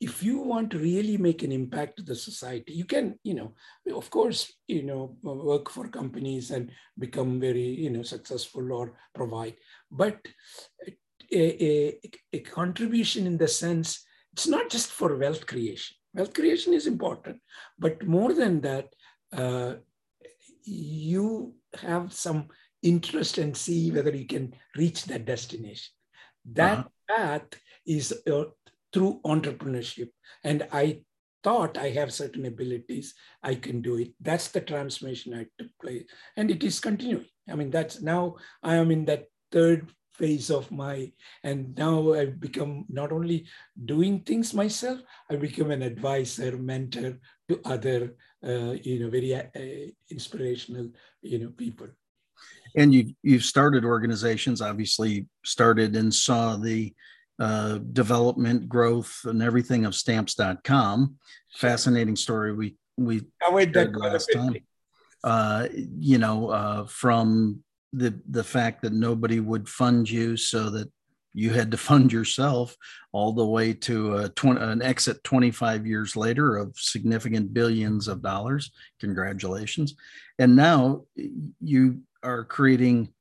if 0.00 0.22
you 0.22 0.38
want 0.38 0.70
to 0.70 0.78
really 0.78 1.18
make 1.18 1.42
an 1.42 1.52
impact 1.52 1.98
to 1.98 2.02
the 2.02 2.16
society, 2.16 2.72
you 2.72 2.86
can, 2.86 3.18
you 3.22 3.34
know, 3.34 3.52
of 3.94 4.08
course, 4.08 4.50
you 4.66 4.82
know, 4.82 5.16
work 5.22 5.70
for 5.70 5.88
companies 5.88 6.50
and 6.50 6.70
become 6.98 7.38
very, 7.38 7.60
you 7.60 7.90
know, 7.90 8.02
successful 8.02 8.72
or 8.72 8.94
provide. 9.14 9.56
But 9.90 10.16
a, 11.32 11.64
a, 11.64 12.00
a 12.32 12.38
contribution 12.40 13.26
in 13.26 13.36
the 13.36 13.46
sense, 13.48 14.04
it's 14.32 14.48
not 14.48 14.70
just 14.70 14.90
for 14.90 15.16
wealth 15.16 15.46
creation. 15.46 15.96
Wealth 16.14 16.32
creation 16.32 16.72
is 16.72 16.86
important, 16.86 17.38
but 17.78 18.06
more 18.06 18.32
than 18.32 18.62
that, 18.62 18.88
uh, 19.32 19.74
you 20.64 21.54
have 21.74 22.12
some 22.12 22.48
interest 22.82 23.38
and 23.38 23.56
see 23.56 23.90
whether 23.90 24.14
you 24.14 24.26
can 24.26 24.54
reach 24.76 25.04
that 25.04 25.26
destination. 25.26 25.92
That 26.52 26.78
uh-huh. 26.78 27.16
path 27.16 27.60
is 27.86 28.14
uh, 28.30 28.44
through 28.92 29.20
entrepreneurship. 29.24 30.08
And 30.44 30.66
I 30.72 31.02
thought 31.42 31.78
I 31.78 31.90
have 31.90 32.12
certain 32.12 32.46
abilities, 32.46 33.14
I 33.42 33.54
can 33.54 33.80
do 33.80 33.96
it. 33.96 34.12
That's 34.20 34.48
the 34.48 34.60
transformation 34.60 35.34
I 35.34 35.46
took 35.58 35.70
place. 35.80 36.04
And 36.36 36.50
it 36.50 36.62
is 36.62 36.80
continuing. 36.80 37.26
I 37.50 37.54
mean, 37.54 37.70
that's 37.70 38.00
now 38.00 38.36
I 38.62 38.74
am 38.76 38.90
in 38.90 39.04
that 39.06 39.26
third 39.50 39.90
phase 40.12 40.50
of 40.50 40.70
my, 40.70 41.10
and 41.42 41.74
now 41.76 42.12
I've 42.12 42.38
become 42.38 42.84
not 42.88 43.10
only 43.10 43.46
doing 43.86 44.20
things 44.20 44.52
myself, 44.52 45.00
I 45.30 45.36
become 45.36 45.70
an 45.70 45.82
advisor, 45.82 46.58
mentor 46.58 47.18
to 47.48 47.60
other, 47.64 48.16
uh, 48.46 48.72
you 48.82 49.00
know, 49.00 49.10
very 49.10 49.34
uh, 49.34 49.90
inspirational, 50.10 50.90
you 51.22 51.38
know, 51.38 51.50
people. 51.50 51.88
And 52.76 52.92
you 52.94 53.14
you've 53.22 53.44
started 53.44 53.84
organizations, 53.84 54.60
obviously 54.60 55.26
started 55.44 55.96
and 55.96 56.14
saw 56.14 56.56
the 56.56 56.94
uh, 57.40 57.78
development, 57.92 58.68
growth, 58.68 59.22
and 59.24 59.42
everything 59.42 59.86
of 59.86 59.94
stamps.com. 59.94 61.16
Fascinating 61.54 62.14
story. 62.14 62.52
We 62.52 62.76
we 62.98 63.22
covered 63.42 63.96
last 63.96 64.30
time. 64.32 64.56
Uh, 65.24 65.68
you 65.72 66.18
know, 66.18 66.50
uh, 66.50 66.86
from 66.86 67.64
the 67.94 68.20
the 68.28 68.44
fact 68.44 68.82
that 68.82 68.92
nobody 68.92 69.40
would 69.40 69.68
fund 69.68 70.08
you, 70.08 70.36
so 70.36 70.68
that 70.68 70.92
you 71.32 71.50
had 71.50 71.70
to 71.70 71.76
fund 71.88 72.12
yourself, 72.12 72.76
all 73.12 73.32
the 73.32 73.46
way 73.46 73.72
to 73.72 74.18
a 74.18 74.28
20, 74.28 74.60
an 74.60 74.82
exit 74.82 75.24
25 75.24 75.86
years 75.86 76.16
later 76.16 76.56
of 76.56 76.76
significant 76.76 77.54
billions 77.54 78.06
of 78.06 78.22
dollars. 78.22 78.70
Congratulations! 79.00 79.94
And 80.38 80.56
now 80.56 81.04
you 81.62 82.02
are 82.22 82.44
creating 82.44 83.14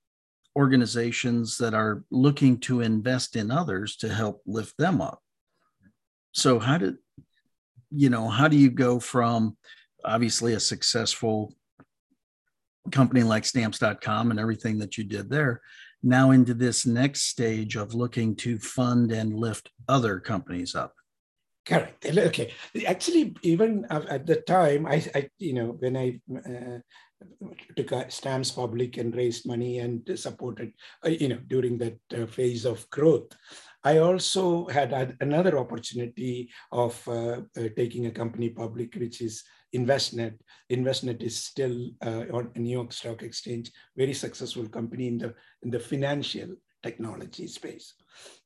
organizations 0.59 1.57
that 1.57 1.73
are 1.73 2.03
looking 2.11 2.59
to 2.59 2.81
invest 2.81 3.37
in 3.37 3.49
others 3.49 3.95
to 3.95 4.09
help 4.09 4.41
lift 4.45 4.77
them 4.77 4.99
up. 4.99 5.21
So 6.33 6.59
how 6.59 6.77
did 6.77 6.97
you 7.91 8.09
know 8.09 8.27
how 8.27 8.47
do 8.49 8.57
you 8.57 8.69
go 8.69 8.99
from 8.99 9.57
obviously 10.03 10.53
a 10.53 10.59
successful 10.59 11.55
company 12.91 13.23
like 13.23 13.45
stamps.com 13.45 14.31
and 14.31 14.39
everything 14.39 14.79
that 14.79 14.97
you 14.97 15.05
did 15.05 15.29
there 15.29 15.61
now 16.03 16.31
into 16.31 16.53
this 16.53 16.85
next 16.85 17.21
stage 17.23 17.77
of 17.77 17.93
looking 17.93 18.35
to 18.35 18.59
fund 18.59 19.11
and 19.11 19.33
lift 19.33 19.71
other 19.87 20.19
companies 20.19 20.75
up? 20.75 20.93
Correct. 21.65 22.05
Okay. 22.05 22.51
Actually 22.85 23.35
even 23.43 23.85
at 23.89 24.25
the 24.25 24.37
time 24.55 24.85
i, 24.85 24.97
I 25.15 25.29
you 25.37 25.53
know 25.53 25.69
when 25.79 25.95
i 25.95 26.19
uh, 26.51 26.79
stamps 28.10 28.51
public 28.51 28.97
and 28.97 29.15
raised 29.15 29.45
money 29.45 29.79
and 29.79 30.10
supported, 30.15 30.73
uh, 31.05 31.10
you 31.10 31.29
know, 31.29 31.39
during 31.47 31.77
that 31.77 31.97
uh, 32.17 32.25
phase 32.25 32.65
of 32.65 32.89
growth. 32.89 33.32
I 33.84 33.99
also 33.99 34.67
had 34.67 35.15
another 35.21 35.58
opportunity 35.58 36.49
of 36.71 37.01
uh, 37.08 37.41
uh, 37.58 37.69
taking 37.77 38.08
a 38.08 38.12
company 38.12 38.49
public, 38.49 38.95
which 38.95 39.21
is 39.21 39.43
Envestnet. 39.73 40.36
Envestnet 40.71 41.21
is 41.21 41.38
still 41.38 41.91
uh, 42.05 42.25
on 42.34 42.51
New 42.55 42.71
York 42.71 42.91
Stock 42.91 43.23
Exchange, 43.23 43.71
very 43.95 44.13
successful 44.13 44.67
company 44.67 45.08
in 45.08 45.17
the 45.17 45.34
in 45.63 45.69
the 45.69 45.79
financial 45.79 46.55
technology 46.84 47.47
space. 47.47 47.93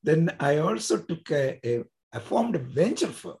Then 0.02 0.36
I 0.38 0.58
also 0.58 0.98
took 0.98 1.30
a, 1.30 1.58
a 1.64 1.84
I 2.12 2.20
formed 2.20 2.54
a 2.54 2.60
venture 2.60 3.08
firm 3.08 3.38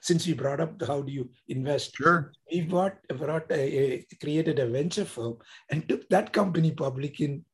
since 0.00 0.26
we 0.26 0.32
brought 0.32 0.60
up 0.60 0.82
how 0.86 1.02
do 1.02 1.12
you 1.12 1.30
invest, 1.48 1.96
sure. 1.96 2.32
we 2.52 2.62
brought, 2.62 2.96
brought 3.18 3.50
a, 3.50 3.60
a, 3.60 4.06
created 4.20 4.58
a 4.58 4.66
venture 4.66 5.04
firm 5.04 5.36
and 5.70 5.88
took 5.88 6.08
that 6.08 6.32
company 6.32 6.70
public 6.70 7.20
in, 7.20 7.44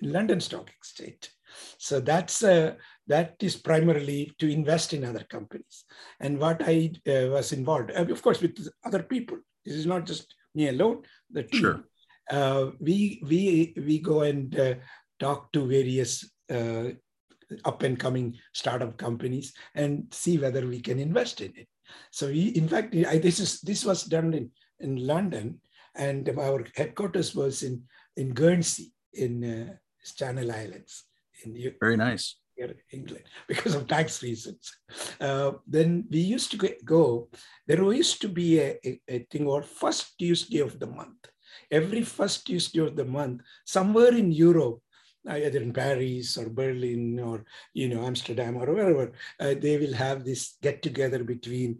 in 0.00 0.12
London 0.12 0.40
Stock 0.40 0.70
Exchange. 0.70 1.30
So 1.78 2.00
that's 2.00 2.42
uh, 2.42 2.74
that 3.06 3.36
is 3.40 3.56
primarily 3.56 4.32
to 4.38 4.48
invest 4.48 4.94
in 4.94 5.04
other 5.04 5.24
companies. 5.28 5.84
And 6.20 6.38
what 6.38 6.62
I 6.64 6.92
uh, 7.06 7.28
was 7.30 7.52
involved, 7.52 7.90
uh, 7.90 8.04
of 8.04 8.22
course, 8.22 8.40
with 8.40 8.56
other 8.84 9.02
people. 9.02 9.38
This 9.64 9.74
is 9.74 9.86
not 9.86 10.06
just 10.06 10.34
me 10.54 10.68
alone. 10.68 11.02
The 11.30 11.44
team. 11.44 11.60
Sure. 11.60 11.84
Uh, 12.30 12.70
we 12.80 13.22
we 13.28 13.74
we 13.76 13.98
go 13.98 14.22
and 14.22 14.58
uh, 14.58 14.74
talk 15.20 15.52
to 15.52 15.66
various 15.66 16.30
uh, 16.50 16.90
up 17.64 17.82
and 17.82 17.98
coming 17.98 18.36
startup 18.52 18.96
companies 18.96 19.52
and 19.74 20.06
see 20.10 20.38
whether 20.38 20.66
we 20.66 20.80
can 20.80 20.98
invest 20.98 21.40
in 21.40 21.52
it. 21.56 21.68
So 22.10 22.28
we, 22.28 22.48
in 22.48 22.68
fact, 22.68 22.94
I, 22.94 23.18
this 23.18 23.40
is 23.40 23.60
this 23.60 23.84
was 23.84 24.04
done 24.04 24.34
in, 24.34 24.50
in 24.80 25.06
London, 25.06 25.60
and 25.94 26.28
our 26.38 26.64
headquarters 26.74 27.34
was 27.34 27.62
in 27.62 27.82
in 28.16 28.34
Guernsey 28.34 28.92
in 29.12 29.44
uh, 29.44 29.74
Channel 30.16 30.50
Islands. 30.50 31.04
In 31.44 31.74
very 31.80 31.96
nice. 31.96 32.36
Here 32.54 32.76
England 32.92 33.24
because 33.48 33.74
of 33.74 33.88
tax 33.88 34.22
reasons. 34.22 34.70
Uh, 35.20 35.52
then 35.66 36.04
we 36.10 36.18
used 36.18 36.50
to 36.50 36.76
go. 36.84 37.28
There 37.66 37.92
used 37.92 38.20
to 38.20 38.28
be 38.28 38.60
a, 38.60 38.78
a, 38.84 39.00
a 39.08 39.18
thing 39.30 39.44
called 39.44 39.64
first 39.64 40.18
Tuesday 40.18 40.60
of 40.60 40.78
the 40.78 40.86
month. 40.86 41.16
Every 41.70 42.02
first 42.02 42.46
Tuesday 42.46 42.80
of 42.80 42.94
the 42.94 43.04
month, 43.06 43.40
somewhere 43.64 44.14
in 44.14 44.32
Europe, 44.32 44.80
either 45.28 45.60
in 45.60 45.72
Paris 45.72 46.36
or 46.36 46.48
Berlin 46.48 47.20
or 47.20 47.44
you 47.74 47.88
know 47.88 48.04
Amsterdam 48.04 48.56
or 48.56 48.66
wherever, 48.66 49.12
uh, 49.40 49.54
they 49.58 49.78
will 49.78 49.94
have 49.94 50.24
this 50.24 50.56
get 50.62 50.82
together 50.82 51.22
between 51.24 51.78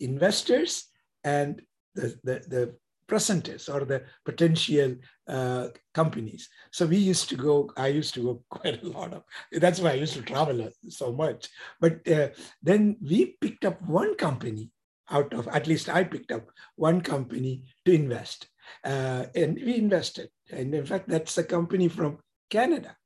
investors 0.00 0.88
and 1.24 1.62
the, 1.94 2.18
the, 2.24 2.44
the 2.48 2.74
presenters 3.08 3.72
or 3.72 3.84
the 3.84 4.02
potential 4.24 4.96
uh, 5.28 5.68
companies. 5.92 6.48
So 6.70 6.86
we 6.86 6.96
used 6.96 7.28
to 7.28 7.36
go, 7.36 7.70
I 7.76 7.88
used 7.88 8.14
to 8.14 8.22
go 8.22 8.42
quite 8.50 8.82
a 8.82 8.88
lot 8.88 9.12
of, 9.12 9.22
that's 9.52 9.80
why 9.80 9.90
I 9.90 9.94
used 10.04 10.14
to 10.14 10.22
travel 10.22 10.68
so 10.88 11.12
much. 11.12 11.48
But 11.80 12.06
uh, 12.08 12.28
then 12.62 12.96
we 13.02 13.36
picked 13.40 13.64
up 13.64 13.80
one 13.82 14.14
company 14.16 14.70
out 15.10 15.32
of, 15.34 15.46
at 15.48 15.66
least 15.66 15.88
I 15.88 16.04
picked 16.04 16.32
up 16.32 16.46
one 16.76 17.00
company 17.00 17.64
to 17.84 17.92
invest. 17.92 18.48
Uh, 18.84 19.26
and 19.34 19.56
we 19.56 19.76
invested. 19.76 20.30
And 20.50 20.74
in 20.74 20.86
fact, 20.86 21.08
that's 21.08 21.36
a 21.36 21.44
company 21.44 21.88
from 21.88 22.18
Canada. 22.52 22.96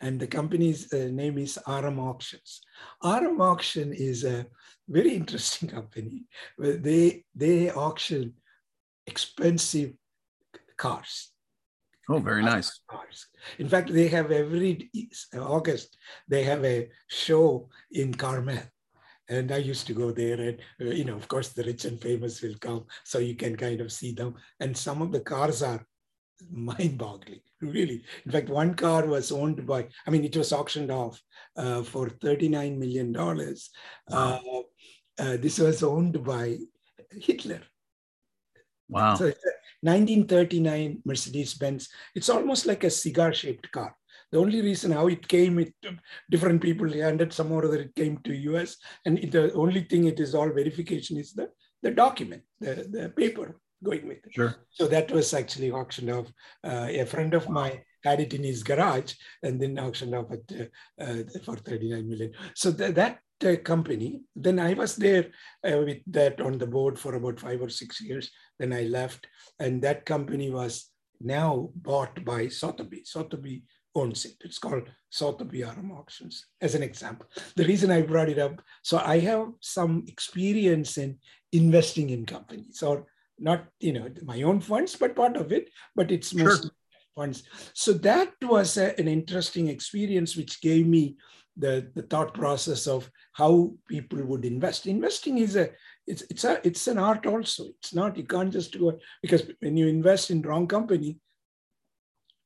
And 0.00 0.20
the 0.20 0.26
company's 0.38 0.92
uh, 0.92 1.08
name 1.10 1.36
is 1.38 1.58
RM 1.66 1.98
Auctions. 1.98 2.60
RM 3.02 3.40
Auction 3.40 3.92
is 3.92 4.24
a 4.24 4.46
very 4.88 5.14
interesting 5.14 5.68
company. 5.78 6.26
They, 6.58 7.24
they 7.34 7.70
auction 7.70 8.34
expensive 9.06 9.94
cars. 10.76 11.32
Oh, 12.08 12.20
very 12.20 12.42
nice. 12.42 12.80
Cars. 12.88 13.26
In 13.58 13.68
fact, 13.68 13.92
they 13.92 14.08
have 14.08 14.30
every 14.30 14.90
August, 15.34 15.98
they 16.26 16.42
have 16.44 16.64
a 16.64 16.88
show 17.08 17.68
in 17.90 18.14
Carmel. 18.14 18.62
And 19.28 19.52
I 19.52 19.58
used 19.58 19.86
to 19.88 19.92
go 19.92 20.10
there, 20.10 20.40
and 20.40 20.58
uh, 20.80 20.94
you 20.98 21.04
know, 21.04 21.16
of 21.16 21.28
course, 21.28 21.50
the 21.50 21.64
rich 21.64 21.84
and 21.84 22.00
famous 22.00 22.40
will 22.40 22.58
come, 22.60 22.86
so 23.04 23.18
you 23.18 23.34
can 23.34 23.56
kind 23.56 23.82
of 23.82 23.92
see 23.92 24.12
them. 24.12 24.36
And 24.58 24.74
some 24.74 25.02
of 25.02 25.12
the 25.12 25.20
cars 25.20 25.62
are 25.62 25.84
mind-boggling 26.50 27.40
really. 27.60 28.04
In 28.24 28.32
fact 28.32 28.48
one 28.48 28.74
car 28.74 29.06
was 29.06 29.32
owned 29.32 29.66
by 29.66 29.88
i 30.06 30.10
mean 30.10 30.24
it 30.24 30.36
was 30.36 30.52
auctioned 30.52 30.90
off 30.90 31.20
uh, 31.56 31.82
for 31.82 32.08
39 32.08 32.78
million 32.78 33.12
dollars. 33.12 33.70
Wow. 34.08 34.40
uh, 35.18 35.22
uh, 35.22 35.36
this 35.36 35.58
was 35.58 35.82
owned 35.82 36.22
by 36.24 36.58
hitler. 37.10 37.62
Wow. 38.88 39.16
So 39.16 39.24
1939 39.82 41.02
mercedes-benz. 41.04 41.88
It's 42.14 42.28
almost 42.28 42.66
like 42.66 42.84
a 42.84 42.90
cigar 42.90 43.32
shaped 43.32 43.70
car. 43.70 43.94
The 44.32 44.38
only 44.38 44.60
reason 44.60 44.92
how 44.92 45.06
it 45.08 45.26
came 45.26 45.58
it 45.58 45.74
different 46.30 46.60
people 46.60 46.90
handed 46.92 47.32
some 47.32 47.52
or 47.52 47.64
other 47.64 47.78
it 47.78 47.94
came 47.94 48.18
to 48.18 48.34
us 48.56 48.76
and 49.06 49.18
it, 49.18 49.32
the 49.32 49.52
only 49.54 49.82
thing 49.82 50.04
it 50.04 50.20
is 50.20 50.34
all 50.34 50.50
verification 50.50 51.16
is 51.16 51.32
the 51.32 51.48
the 51.82 51.90
document 51.90 52.42
the, 52.60 52.86
the 52.90 53.08
paper 53.16 53.58
going 53.82 54.06
with 54.08 54.18
it. 54.18 54.32
Sure. 54.32 54.56
So 54.70 54.86
that 54.88 55.10
was 55.10 55.32
actually 55.34 55.70
auctioned 55.70 56.10
off. 56.10 56.26
Uh, 56.64 56.88
a 56.90 57.04
friend 57.04 57.34
of 57.34 57.48
mine 57.48 57.80
had 58.04 58.20
it 58.20 58.34
in 58.34 58.42
his 58.42 58.62
garage 58.62 59.14
and 59.42 59.60
then 59.60 59.78
auctioned 59.78 60.14
off 60.14 60.30
at, 60.30 60.40
uh, 60.60 61.02
uh, 61.02 61.22
for 61.44 61.56
39 61.56 62.08
million. 62.08 62.32
So 62.54 62.72
th- 62.72 62.94
that 62.94 63.18
uh, 63.44 63.56
company, 63.56 64.22
then 64.34 64.58
I 64.58 64.74
was 64.74 64.96
there 64.96 65.26
uh, 65.64 65.78
with 65.84 65.98
that 66.08 66.40
on 66.40 66.58
the 66.58 66.66
board 66.66 66.98
for 66.98 67.14
about 67.14 67.40
five 67.40 67.60
or 67.60 67.68
six 67.68 68.00
years. 68.00 68.30
Then 68.58 68.72
I 68.72 68.82
left, 68.82 69.26
and 69.58 69.82
that 69.82 70.06
company 70.06 70.50
was 70.50 70.90
now 71.20 71.70
bought 71.74 72.24
by 72.24 72.48
Sotheby. 72.48 73.02
Sotheby 73.04 73.64
owns 73.94 74.24
it. 74.24 74.34
It's 74.40 74.58
called 74.58 74.88
Sotheby 75.10 75.62
RM 75.62 75.92
Auctions, 75.92 76.46
as 76.60 76.74
an 76.74 76.82
example. 76.82 77.26
The 77.56 77.64
reason 77.64 77.90
I 77.90 78.02
brought 78.02 78.28
it 78.28 78.38
up, 78.38 78.60
so 78.82 78.98
I 78.98 79.18
have 79.20 79.48
some 79.60 80.04
experience 80.08 80.98
in 80.98 81.18
investing 81.52 82.10
in 82.10 82.26
companies, 82.26 82.82
or 82.82 83.06
not, 83.38 83.66
you 83.80 83.92
know, 83.92 84.08
my 84.24 84.42
own 84.42 84.60
funds, 84.60 84.96
but 84.96 85.16
part 85.16 85.36
of 85.36 85.52
it, 85.52 85.70
but 85.94 86.10
it's 86.10 86.34
mostly 86.34 86.68
sure. 86.68 86.70
funds. 87.16 87.42
So 87.74 87.92
that 87.94 88.32
was 88.42 88.76
a, 88.76 88.98
an 88.98 89.08
interesting 89.08 89.68
experience, 89.68 90.36
which 90.36 90.60
gave 90.60 90.86
me 90.86 91.16
the, 91.56 91.90
the 91.94 92.02
thought 92.02 92.34
process 92.34 92.86
of 92.86 93.10
how 93.32 93.72
people 93.88 94.22
would 94.24 94.44
invest. 94.44 94.86
Investing 94.86 95.38
is 95.38 95.56
a 95.56 95.70
it's 96.06 96.22
it's 96.30 96.44
a 96.44 96.66
it's 96.66 96.86
an 96.86 96.98
art 96.98 97.26
also. 97.26 97.64
It's 97.80 97.94
not 97.94 98.16
you 98.16 98.24
can't 98.24 98.52
just 98.52 98.78
go 98.78 98.98
because 99.22 99.42
when 99.60 99.76
you 99.76 99.88
invest 99.88 100.30
in 100.30 100.42
wrong 100.42 100.66
company, 100.66 101.18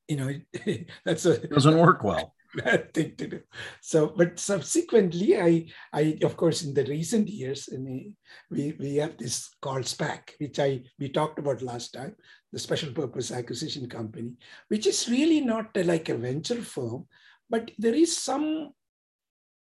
you 0.09 0.17
know 0.17 0.33
that's 1.05 1.27
a 1.27 1.47
doesn't 1.47 1.79
work 1.79 2.03
well 2.03 2.35
thing 2.95 3.15
to 3.17 3.27
do. 3.27 3.41
So 3.81 4.13
but 4.17 4.39
subsequently 4.39 5.39
i 5.39 5.67
i 5.93 6.19
of 6.23 6.37
course 6.37 6.65
in 6.65 6.75
the 6.75 6.85
recent 6.85 7.29
years 7.29 7.69
and 7.69 8.15
we 8.51 8.75
we 8.79 8.97
have 8.97 9.17
this 9.17 9.51
called 9.63 9.85
spac 9.85 10.33
which 10.39 10.59
i 10.59 10.83
we 10.99 11.09
talked 11.09 11.39
about 11.39 11.63
last 11.63 11.95
time 11.95 12.15
the 12.53 12.59
special 12.59 12.93
purpose 12.93 13.31
acquisition 13.31 13.89
company 13.89 14.33
which 14.69 14.87
is 14.87 15.09
really 15.09 15.41
not 15.41 15.75
a, 15.77 15.85
like 15.85 16.11
a 16.11 16.17
venture 16.17 16.61
firm 16.61 17.07
but 17.49 17.71
there 17.79 17.95
is 17.95 18.17
some 18.17 18.73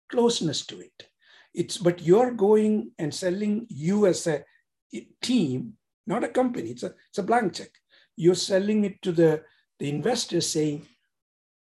closeness 0.10 0.66
to 0.68 0.80
it. 0.80 1.10
It's 1.54 1.78
but 1.78 2.02
you're 2.02 2.32
going 2.32 2.92
and 3.00 3.14
selling 3.14 3.66
you 3.70 4.06
as 4.06 4.28
a 4.28 4.44
team 5.22 5.74
not 6.06 6.24
a 6.24 6.30
company. 6.30 6.70
It's 6.70 6.84
a 6.84 6.94
it's 7.10 7.18
a 7.18 7.24
blank 7.24 7.54
check. 7.54 7.70
You're 8.16 8.36
selling 8.36 8.86
it 8.86 9.02
to 9.02 9.12
the 9.12 9.44
the 9.80 9.90
investors 9.90 10.50
saying, 10.50 10.88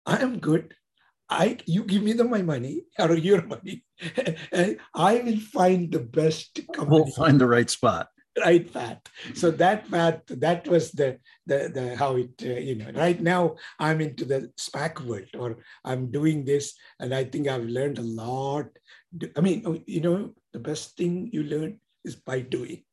I 0.07 0.23
am 0.23 0.39
good. 0.39 0.75
I 1.29 1.59
you 1.67 1.85
give 1.85 2.03
me 2.03 2.13
the 2.13 2.25
my 2.25 2.43
money 2.43 2.83
or 2.99 3.15
your 3.17 3.43
money, 3.43 3.85
and 4.53 4.79
I 4.95 5.21
will 5.21 5.41
find 5.41 5.91
the 5.91 6.01
best 6.01 6.61
company. 6.73 7.03
We'll 7.03 7.13
find 7.13 7.41
the 7.41 7.47
right 7.47 7.69
spot. 7.69 8.09
Right 8.39 8.71
path. 8.71 9.01
So 9.35 9.51
that 9.53 9.91
path, 9.91 10.21
that 10.29 10.69
was 10.69 10.93
the 10.93 11.19
the, 11.47 11.71
the 11.73 11.97
how 11.97 12.17
it 12.17 12.37
uh, 12.43 12.61
you 12.61 12.75
know. 12.77 12.91
Right 12.95 13.21
now, 13.21 13.57
I'm 13.81 14.01
into 14.01 14.25
the 14.27 14.53
SPAC 14.59 15.01
world, 15.01 15.33
or 15.39 15.59
I'm 15.85 16.13
doing 16.13 16.45
this, 16.45 16.75
and 17.01 17.15
I 17.15 17.25
think 17.25 17.49
I've 17.49 17.65
learned 17.65 17.99
a 17.99 18.03
lot. 18.03 18.67
I 19.37 19.41
mean, 19.41 19.63
oh, 19.65 19.79
you 19.87 20.03
know, 20.03 20.35
the 20.53 20.61
best 20.61 20.99
thing 20.99 21.31
you 21.33 21.45
learn 21.45 21.81
is 22.05 22.17
by 22.17 22.41
doing. 22.41 22.85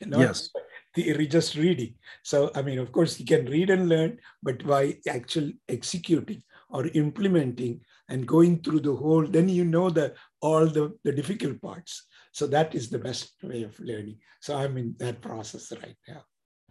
Not 0.00 0.20
yes 0.20 0.50
the, 0.96 1.26
just 1.26 1.54
reading. 1.54 1.94
So, 2.22 2.50
I 2.54 2.62
mean, 2.62 2.78
of 2.78 2.90
course, 2.90 3.20
you 3.20 3.26
can 3.26 3.46
read 3.46 3.70
and 3.70 3.88
learn, 3.88 4.18
but 4.42 4.66
by 4.66 4.96
actual 5.06 5.52
executing 5.68 6.42
or 6.68 6.86
implementing 6.88 7.80
and 8.08 8.26
going 8.26 8.60
through 8.62 8.80
the 8.80 8.94
whole, 8.94 9.26
then 9.26 9.48
you 9.48 9.64
know 9.64 9.90
the 9.90 10.14
all 10.40 10.66
the, 10.66 10.96
the 11.04 11.12
difficult 11.12 11.60
parts. 11.60 12.06
So 12.32 12.46
that 12.48 12.74
is 12.74 12.90
the 12.90 12.98
best 12.98 13.34
way 13.42 13.62
of 13.62 13.78
learning. 13.80 14.18
So 14.40 14.56
I'm 14.56 14.76
in 14.76 14.94
that 14.98 15.20
process 15.20 15.72
right 15.72 15.96
now. 16.06 16.22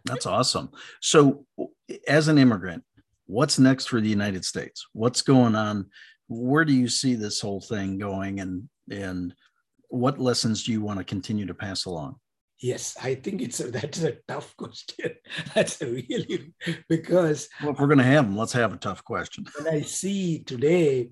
That's 0.05 0.27
awesome. 0.27 0.69
So, 1.01 1.45
as 2.07 2.27
an 2.27 2.37
immigrant, 2.37 2.83
what's 3.25 3.57
next 3.57 3.87
for 3.87 3.99
the 3.99 4.09
United 4.09 4.45
States? 4.45 4.85
What's 4.93 5.23
going 5.23 5.55
on? 5.55 5.87
Where 6.27 6.63
do 6.63 6.73
you 6.73 6.87
see 6.87 7.15
this 7.15 7.41
whole 7.41 7.61
thing 7.61 7.97
going, 7.97 8.39
and 8.39 8.69
and 8.91 9.33
what 9.89 10.19
lessons 10.19 10.63
do 10.63 10.71
you 10.71 10.81
want 10.81 10.99
to 10.99 11.03
continue 11.03 11.47
to 11.47 11.53
pass 11.53 11.85
along? 11.85 12.17
Yes, 12.59 12.95
I 13.01 13.15
think 13.15 13.41
it's 13.41 13.59
a, 13.59 13.71
that's 13.71 14.03
a 14.03 14.17
tough 14.27 14.55
question. 14.57 15.11
That's 15.53 15.81
a 15.81 15.87
really 15.87 16.53
because 16.87 17.49
well, 17.61 17.71
if 17.71 17.79
we're 17.79 17.87
going 17.87 17.97
to 17.99 18.03
have 18.03 18.25
them, 18.25 18.37
let's 18.37 18.53
have 18.53 18.73
a 18.73 18.77
tough 18.77 19.03
question. 19.03 19.45
And 19.59 19.67
I 19.67 19.81
see 19.81 20.43
today, 20.43 21.09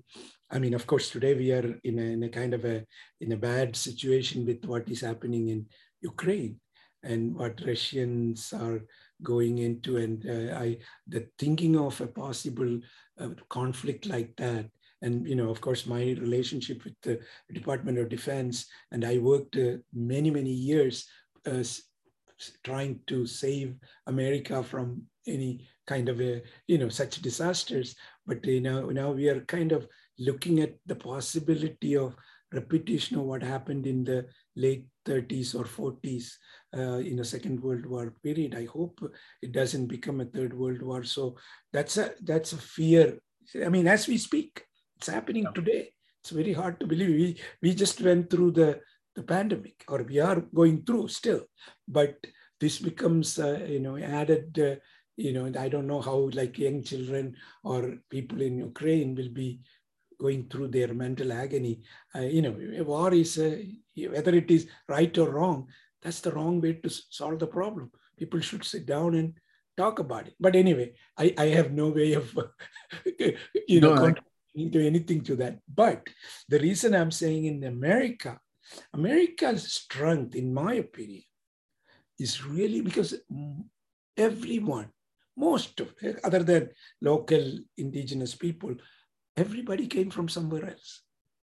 I 0.50 0.58
mean, 0.58 0.74
of 0.74 0.86
course, 0.86 1.10
today 1.10 1.34
we 1.34 1.52
are 1.52 1.78
in 1.84 1.98
a, 1.98 2.02
in 2.02 2.22
a 2.22 2.28
kind 2.28 2.54
of 2.54 2.64
a 2.64 2.84
in 3.20 3.32
a 3.32 3.36
bad 3.36 3.76
situation 3.76 4.46
with 4.46 4.64
what 4.64 4.88
is 4.88 5.00
happening 5.00 5.48
in 5.48 5.66
Ukraine 6.00 6.60
and 7.02 7.34
what 7.34 7.60
Russians 7.66 8.52
are 8.52 8.80
going 9.22 9.58
into, 9.58 9.98
and 9.98 10.24
uh, 10.26 10.58
I 10.58 10.78
the 11.06 11.28
thinking 11.38 11.76
of 11.76 12.00
a 12.00 12.06
possible 12.06 12.80
uh, 13.20 13.30
conflict 13.48 14.06
like 14.06 14.34
that 14.36 14.66
and 15.02 15.28
you 15.28 15.36
know 15.36 15.50
of 15.50 15.60
course 15.60 15.86
my 15.86 16.02
relationship 16.18 16.82
with 16.84 16.94
the 17.02 17.20
department 17.52 17.98
of 17.98 18.08
defense 18.08 18.66
and 18.90 19.04
i 19.04 19.18
worked 19.18 19.56
uh, 19.56 19.76
many 19.92 20.30
many 20.30 20.50
years 20.50 21.06
trying 22.62 23.00
to 23.06 23.26
save 23.26 23.76
America 24.06 24.62
from 24.62 25.02
any 25.26 25.66
kind 25.86 26.08
of 26.08 26.20
a 26.20 26.42
you 26.66 26.78
know 26.78 26.88
such 26.88 27.22
disasters. 27.22 27.96
But 28.26 28.44
you 28.44 28.60
know 28.60 28.90
now 28.90 29.12
we 29.12 29.28
are 29.28 29.40
kind 29.42 29.72
of 29.72 29.86
looking 30.18 30.60
at 30.60 30.74
the 30.86 30.96
possibility 30.96 31.96
of 31.96 32.16
repetition 32.52 33.18
of 33.18 33.24
what 33.24 33.42
happened 33.42 33.86
in 33.86 34.04
the 34.04 34.26
late 34.54 34.86
30s 35.06 35.54
or 35.54 35.64
40s 35.64 36.34
uh, 36.76 36.98
in 36.98 37.18
a 37.18 37.24
second 37.24 37.60
world 37.60 37.84
war 37.86 38.14
period. 38.22 38.54
I 38.54 38.66
hope 38.66 39.00
it 39.42 39.52
doesn't 39.52 39.86
become 39.86 40.20
a 40.20 40.26
third 40.26 40.56
world 40.56 40.82
war. 40.82 41.02
So 41.04 41.36
that's 41.72 41.96
a 41.96 42.12
that's 42.22 42.52
a 42.52 42.58
fear. 42.58 43.18
I 43.64 43.68
mean 43.68 43.88
as 43.88 44.06
we 44.08 44.18
speak 44.18 44.64
it's 44.96 45.08
happening 45.08 45.46
today. 45.54 45.90
It's 46.22 46.30
very 46.30 46.54
hard 46.54 46.80
to 46.80 46.86
believe. 46.86 47.10
We 47.10 47.36
we 47.60 47.74
just 47.74 48.00
went 48.00 48.30
through 48.30 48.52
the 48.52 48.80
the 49.14 49.22
pandemic, 49.22 49.84
or 49.88 50.02
we 50.02 50.18
are 50.18 50.40
going 50.40 50.82
through 50.84 51.08
still. 51.08 51.42
But 51.86 52.16
this 52.60 52.78
becomes, 52.78 53.38
uh, 53.38 53.66
you 53.68 53.80
know, 53.80 53.96
added. 53.96 54.58
Uh, 54.58 54.80
you 55.16 55.32
know, 55.32 55.46
I 55.58 55.68
don't 55.68 55.86
know 55.86 56.00
how 56.00 56.28
like 56.32 56.58
young 56.58 56.82
children 56.82 57.36
or 57.62 57.98
people 58.10 58.42
in 58.42 58.58
Ukraine 58.58 59.14
will 59.14 59.28
be 59.28 59.60
going 60.18 60.48
through 60.48 60.68
their 60.68 60.92
mental 60.92 61.32
agony. 61.32 61.82
Uh, 62.14 62.22
you 62.22 62.42
know, 62.42 62.56
war 62.84 63.12
is 63.14 63.38
uh, 63.38 63.62
whether 64.10 64.34
it 64.34 64.50
is 64.50 64.66
right 64.88 65.16
or 65.18 65.30
wrong. 65.30 65.68
That's 66.02 66.20
the 66.20 66.32
wrong 66.32 66.60
way 66.60 66.74
to 66.74 66.90
solve 66.90 67.38
the 67.38 67.46
problem. 67.46 67.90
People 68.18 68.40
should 68.40 68.64
sit 68.64 68.86
down 68.86 69.14
and 69.14 69.34
talk 69.76 69.98
about 69.98 70.26
it. 70.28 70.34
But 70.38 70.56
anyway, 70.56 70.94
I, 71.16 71.34
I 71.38 71.46
have 71.46 71.72
no 71.72 71.88
way 71.88 72.12
of, 72.14 72.36
you 73.68 73.80
know, 73.80 73.94
no, 73.94 74.14
contributing 74.54 74.86
anything 74.86 75.20
to 75.22 75.36
that. 75.36 75.58
But 75.72 76.08
the 76.48 76.58
reason 76.58 76.94
I'm 76.94 77.10
saying 77.10 77.46
in 77.46 77.64
America, 77.64 78.40
America's 78.92 79.72
strength, 79.72 80.34
in 80.34 80.52
my 80.52 80.74
opinion, 80.74 81.22
is 82.18 82.44
really 82.44 82.80
because 82.80 83.14
everyone, 84.16 84.88
most 85.36 85.80
of, 85.80 85.94
other 86.22 86.42
than 86.42 86.70
local 87.00 87.58
indigenous 87.76 88.34
people, 88.34 88.74
everybody 89.36 89.86
came 89.86 90.10
from 90.10 90.28
somewhere 90.28 90.66
else. 90.66 91.02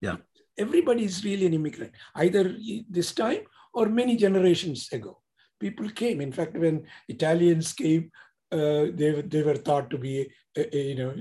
Yeah. 0.00 0.16
Everybody 0.58 1.04
is 1.04 1.24
really 1.24 1.46
an 1.46 1.54
immigrant, 1.54 1.92
either 2.14 2.56
this 2.88 3.12
time 3.12 3.42
or 3.74 3.87
many 3.87 4.16
generations 4.16 4.88
ago. 4.92 5.20
People 5.58 5.88
came. 5.90 6.20
In 6.20 6.32
fact, 6.32 6.56
when 6.56 6.87
Italians 7.08 7.72
came, 7.72 8.11
uh, 8.50 8.87
they, 8.92 9.22
they 9.26 9.42
were 9.42 9.56
thought 9.56 9.88
to 9.90 9.98
be, 9.98 10.30
uh, 10.58 10.62
uh 10.62 10.76
you 10.76 10.94
know, 10.94 11.14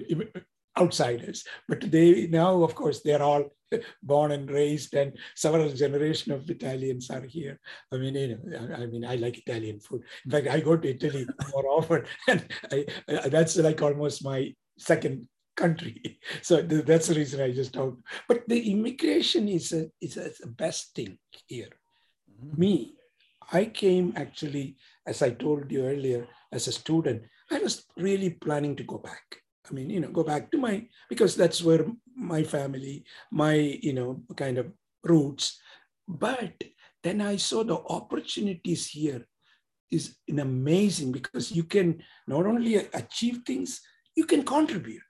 outsiders. 0.79 1.43
But 1.67 1.91
they 1.91 2.27
now, 2.27 2.63
of 2.63 2.75
course, 2.75 3.01
they're 3.01 3.21
all 3.21 3.53
born 4.03 4.31
and 4.31 4.49
raised, 4.49 4.93
and 4.93 5.17
several 5.35 5.71
generation 5.71 6.31
of 6.31 6.49
Italians 6.49 7.09
are 7.09 7.21
here. 7.21 7.59
I 7.91 7.97
mean, 7.97 8.15
you 8.15 8.39
know, 8.43 8.75
I 8.75 8.85
mean, 8.85 9.05
I 9.05 9.15
like 9.15 9.37
Italian 9.37 9.79
food. 9.79 10.03
In 10.25 10.31
fact, 10.31 10.47
I 10.47 10.59
go 10.59 10.77
to 10.77 10.89
Italy 10.89 11.25
more 11.53 11.67
often, 11.67 12.05
and 12.27 12.45
I, 12.71 12.85
I, 13.07 13.29
that's 13.29 13.57
like 13.57 13.81
almost 13.81 14.23
my 14.23 14.53
second 14.77 15.27
country. 15.55 16.19
So 16.41 16.61
that's 16.61 17.07
the 17.07 17.15
reason 17.15 17.41
I 17.41 17.51
just 17.51 17.73
talked. 17.73 18.01
But 18.27 18.47
the 18.47 18.71
immigration 18.71 19.47
is 19.47 19.73
a, 19.73 19.89
is 20.01 20.17
a, 20.17 20.31
a 20.43 20.47
best 20.47 20.95
thing 20.95 21.17
here. 21.47 21.69
Mm-hmm. 22.29 22.59
Me, 22.59 22.93
I 23.51 23.65
came 23.65 24.13
actually, 24.15 24.77
as 25.05 25.21
I 25.21 25.31
told 25.31 25.71
you 25.71 25.85
earlier, 25.85 26.27
as 26.51 26.67
a 26.67 26.71
student. 26.71 27.23
I 27.49 27.59
was 27.59 27.85
really 27.97 28.31
planning 28.31 28.75
to 28.77 28.83
go 28.83 28.97
back. 28.97 29.41
I 29.71 29.73
mean, 29.73 29.89
you 29.89 30.01
know, 30.01 30.09
go 30.09 30.23
back 30.23 30.51
to 30.51 30.57
my, 30.57 30.85
because 31.09 31.35
that's 31.35 31.63
where 31.63 31.85
my 32.13 32.43
family, 32.43 33.05
my, 33.31 33.53
you 33.55 33.93
know, 33.93 34.21
kind 34.35 34.57
of 34.57 34.67
roots. 35.03 35.59
But 36.07 36.53
then 37.01 37.21
I 37.21 37.37
saw 37.37 37.63
the 37.63 37.77
opportunities 37.77 38.87
here 38.87 39.25
is 39.89 40.17
an 40.27 40.39
amazing 40.39 41.13
because 41.13 41.51
you 41.51 41.63
can 41.63 42.03
not 42.27 42.45
only 42.45 42.75
achieve 42.75 43.41
things, 43.45 43.81
you 44.15 44.25
can 44.25 44.43
contribute. 44.43 45.01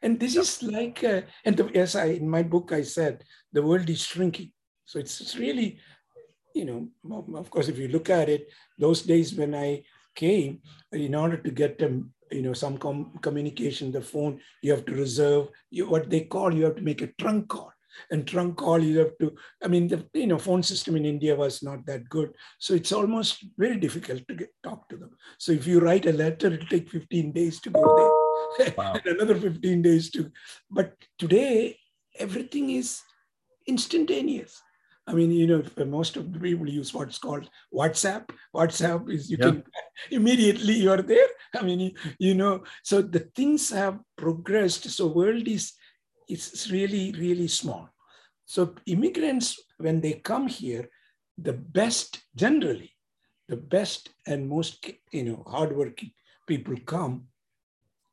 And 0.00 0.20
this 0.20 0.36
is 0.36 0.62
like, 0.62 1.02
uh, 1.02 1.22
and 1.44 1.56
the, 1.56 1.76
as 1.76 1.96
I, 1.96 2.06
in 2.06 2.28
my 2.28 2.44
book, 2.44 2.70
I 2.70 2.82
said, 2.82 3.24
the 3.52 3.62
world 3.62 3.90
is 3.90 4.02
shrinking. 4.02 4.52
So 4.84 5.00
it's, 5.00 5.20
it's 5.20 5.36
really, 5.36 5.80
you 6.54 6.64
know, 6.64 6.88
of 7.36 7.50
course, 7.50 7.68
if 7.68 7.78
you 7.78 7.88
look 7.88 8.10
at 8.10 8.28
it, 8.28 8.48
those 8.78 9.02
days 9.02 9.34
when 9.34 9.56
I 9.56 9.82
came, 10.14 10.60
in 10.92 11.16
order 11.16 11.36
to 11.36 11.50
get 11.50 11.78
them 11.78 12.13
you 12.30 12.42
know 12.42 12.52
some 12.52 12.78
com- 12.78 13.12
communication 13.22 13.92
the 13.92 14.00
phone 14.00 14.40
you 14.62 14.70
have 14.70 14.84
to 14.84 14.94
reserve 14.94 15.48
you, 15.70 15.88
what 15.88 16.10
they 16.10 16.22
call 16.22 16.52
you 16.52 16.64
have 16.64 16.76
to 16.76 16.82
make 16.82 17.02
a 17.02 17.12
trunk 17.18 17.48
call 17.48 17.70
and 18.10 18.26
trunk 18.26 18.56
call 18.56 18.82
you 18.82 18.98
have 18.98 19.16
to 19.18 19.32
i 19.62 19.68
mean 19.68 19.86
the 19.86 20.04
you 20.14 20.26
know 20.26 20.38
phone 20.38 20.62
system 20.62 20.96
in 20.96 21.04
india 21.04 21.34
was 21.34 21.62
not 21.62 21.86
that 21.86 22.08
good 22.08 22.32
so 22.58 22.74
it's 22.74 22.90
almost 22.90 23.44
very 23.56 23.76
difficult 23.76 24.26
to 24.26 24.34
get 24.34 24.50
talk 24.64 24.88
to 24.88 24.96
them 24.96 25.10
so 25.38 25.52
if 25.52 25.66
you 25.66 25.78
write 25.78 26.06
a 26.06 26.12
letter 26.12 26.48
it'll 26.48 26.66
take 26.66 26.90
15 26.90 27.32
days 27.32 27.60
to 27.60 27.70
go 27.70 27.96
there 27.96 28.24
wow. 28.78 28.94
another 29.04 29.34
15 29.34 29.82
days 29.82 30.10
to. 30.10 30.30
But 30.70 30.94
today, 31.18 31.78
everything 32.18 32.70
is 32.70 33.00
instantaneous. 33.66 34.62
I 35.06 35.12
mean, 35.12 35.30
you 35.30 35.46
know, 35.46 35.62
most 35.84 36.16
of 36.16 36.32
the 36.32 36.40
people 36.40 36.68
use 36.68 36.94
what's 36.94 37.18
called 37.18 37.48
WhatsApp. 37.72 38.30
WhatsApp 38.54 39.10
is 39.10 39.30
you 39.30 39.36
can 39.36 39.62
immediately 40.10 40.74
you 40.74 40.90
are 40.90 41.02
there. 41.02 41.26
I 41.54 41.62
mean, 41.62 41.80
you, 41.80 41.92
you, 42.18 42.34
know, 42.34 42.64
so 42.82 43.02
the 43.02 43.28
things 43.36 43.70
have 43.70 43.98
progressed. 44.16 44.88
So 44.90 45.08
world 45.08 45.46
is 45.46 45.74
it's 46.26 46.70
really 46.70 47.12
really 47.18 47.48
small. 47.48 47.88
So 48.46 48.74
immigrants 48.86 49.60
when 49.76 50.00
they 50.00 50.14
come 50.14 50.48
here, 50.48 50.88
the 51.36 51.52
best 51.52 52.22
generally, 52.34 52.92
the 53.48 53.56
best 53.56 54.08
and 54.26 54.48
most 54.48 54.90
you 55.12 55.24
know 55.24 55.42
hardworking 55.46 56.12
people 56.46 56.76
come, 56.86 57.24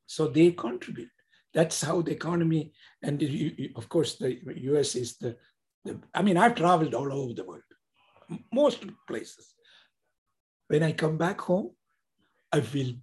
so 0.08 0.28
they 0.28 0.52
contribute. 0.52 1.10
That's 1.54 1.82
how 1.82 2.02
the 2.02 2.12
economy 2.12 2.74
and 3.02 3.22
of 3.76 3.88
course 3.88 4.18
the 4.18 4.40
U.S. 4.72 4.96
is 4.96 5.18
the 5.18 5.38
I 6.14 6.22
mean, 6.22 6.38
I've 6.38 6.56
traveled 6.56 6.94
all 6.94 7.12
over 7.12 7.34
the 7.34 7.44
world, 7.44 7.64
most 8.54 8.84
places. 9.08 9.56
When 10.68 10.84
I 10.84 10.92
come 10.92 11.18
back 11.18 11.42
home, 11.42 11.72
I 12.52 12.62
feel 12.62 12.94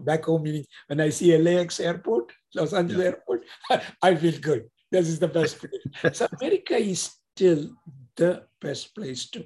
back 0.00 0.24
home 0.24 0.42
meaning 0.42 0.64
when 0.88 1.00
I 1.00 1.10
see 1.10 1.36
LAX 1.36 1.78
airport, 1.78 2.32
Los 2.54 2.72
Angeles 2.72 3.04
yeah. 3.04 3.10
airport, 3.10 3.44
I 4.02 4.14
feel 4.16 4.38
good. 4.40 4.64
This 4.90 5.08
is 5.08 5.18
the 5.18 5.28
best 5.28 5.58
place. 5.58 6.16
so 6.18 6.26
America 6.40 6.76
is 6.76 7.12
still 7.34 7.70
the 8.16 8.44
best 8.60 8.94
place 8.94 9.30
to, 9.30 9.44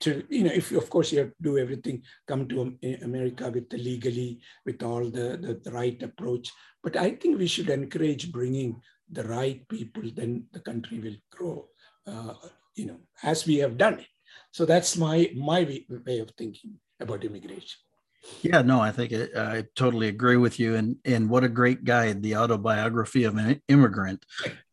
to 0.00 0.24
you 0.28 0.44
know, 0.44 0.52
if 0.52 0.70
you, 0.70 0.78
of 0.78 0.88
course 0.88 1.12
you 1.12 1.18
have 1.18 1.28
to 1.28 1.42
do 1.42 1.58
everything, 1.58 2.02
come 2.26 2.46
to 2.48 2.76
eh, 2.82 2.96
America 3.02 3.50
with 3.50 3.68
the 3.68 3.78
legally, 3.78 4.40
with 4.64 4.82
all 4.82 5.04
the, 5.04 5.38
the, 5.40 5.60
the 5.62 5.70
right 5.72 6.00
approach. 6.02 6.50
But 6.82 6.96
I 6.96 7.12
think 7.12 7.38
we 7.38 7.46
should 7.46 7.68
encourage 7.68 8.32
bringing 8.32 8.80
the 9.10 9.24
right 9.24 9.66
people, 9.68 10.02
then 10.14 10.46
the 10.52 10.60
country 10.60 11.00
will 11.00 11.16
grow 11.30 11.69
Uh, 12.06 12.34
you 12.74 12.86
know, 12.86 12.98
as 13.22 13.46
we 13.46 13.56
have 13.56 13.76
done 13.76 14.00
it. 14.00 14.06
So 14.52 14.64
that's 14.64 14.96
my 14.96 15.30
my 15.36 15.84
way 16.06 16.18
of 16.18 16.30
thinking 16.36 16.78
about 17.00 17.24
immigration. 17.24 17.80
Yeah, 18.42 18.62
no, 18.62 18.80
I 18.80 18.90
think 18.90 19.12
it, 19.12 19.36
I 19.36 19.64
totally 19.76 20.08
agree 20.08 20.36
with 20.36 20.60
you. 20.60 20.76
And 20.76 20.96
and 21.04 21.28
what 21.30 21.44
a 21.44 21.48
great 21.48 21.84
guide, 21.84 22.22
the 22.22 22.36
autobiography 22.36 23.24
of 23.24 23.36
an 23.36 23.62
immigrant, 23.68 24.24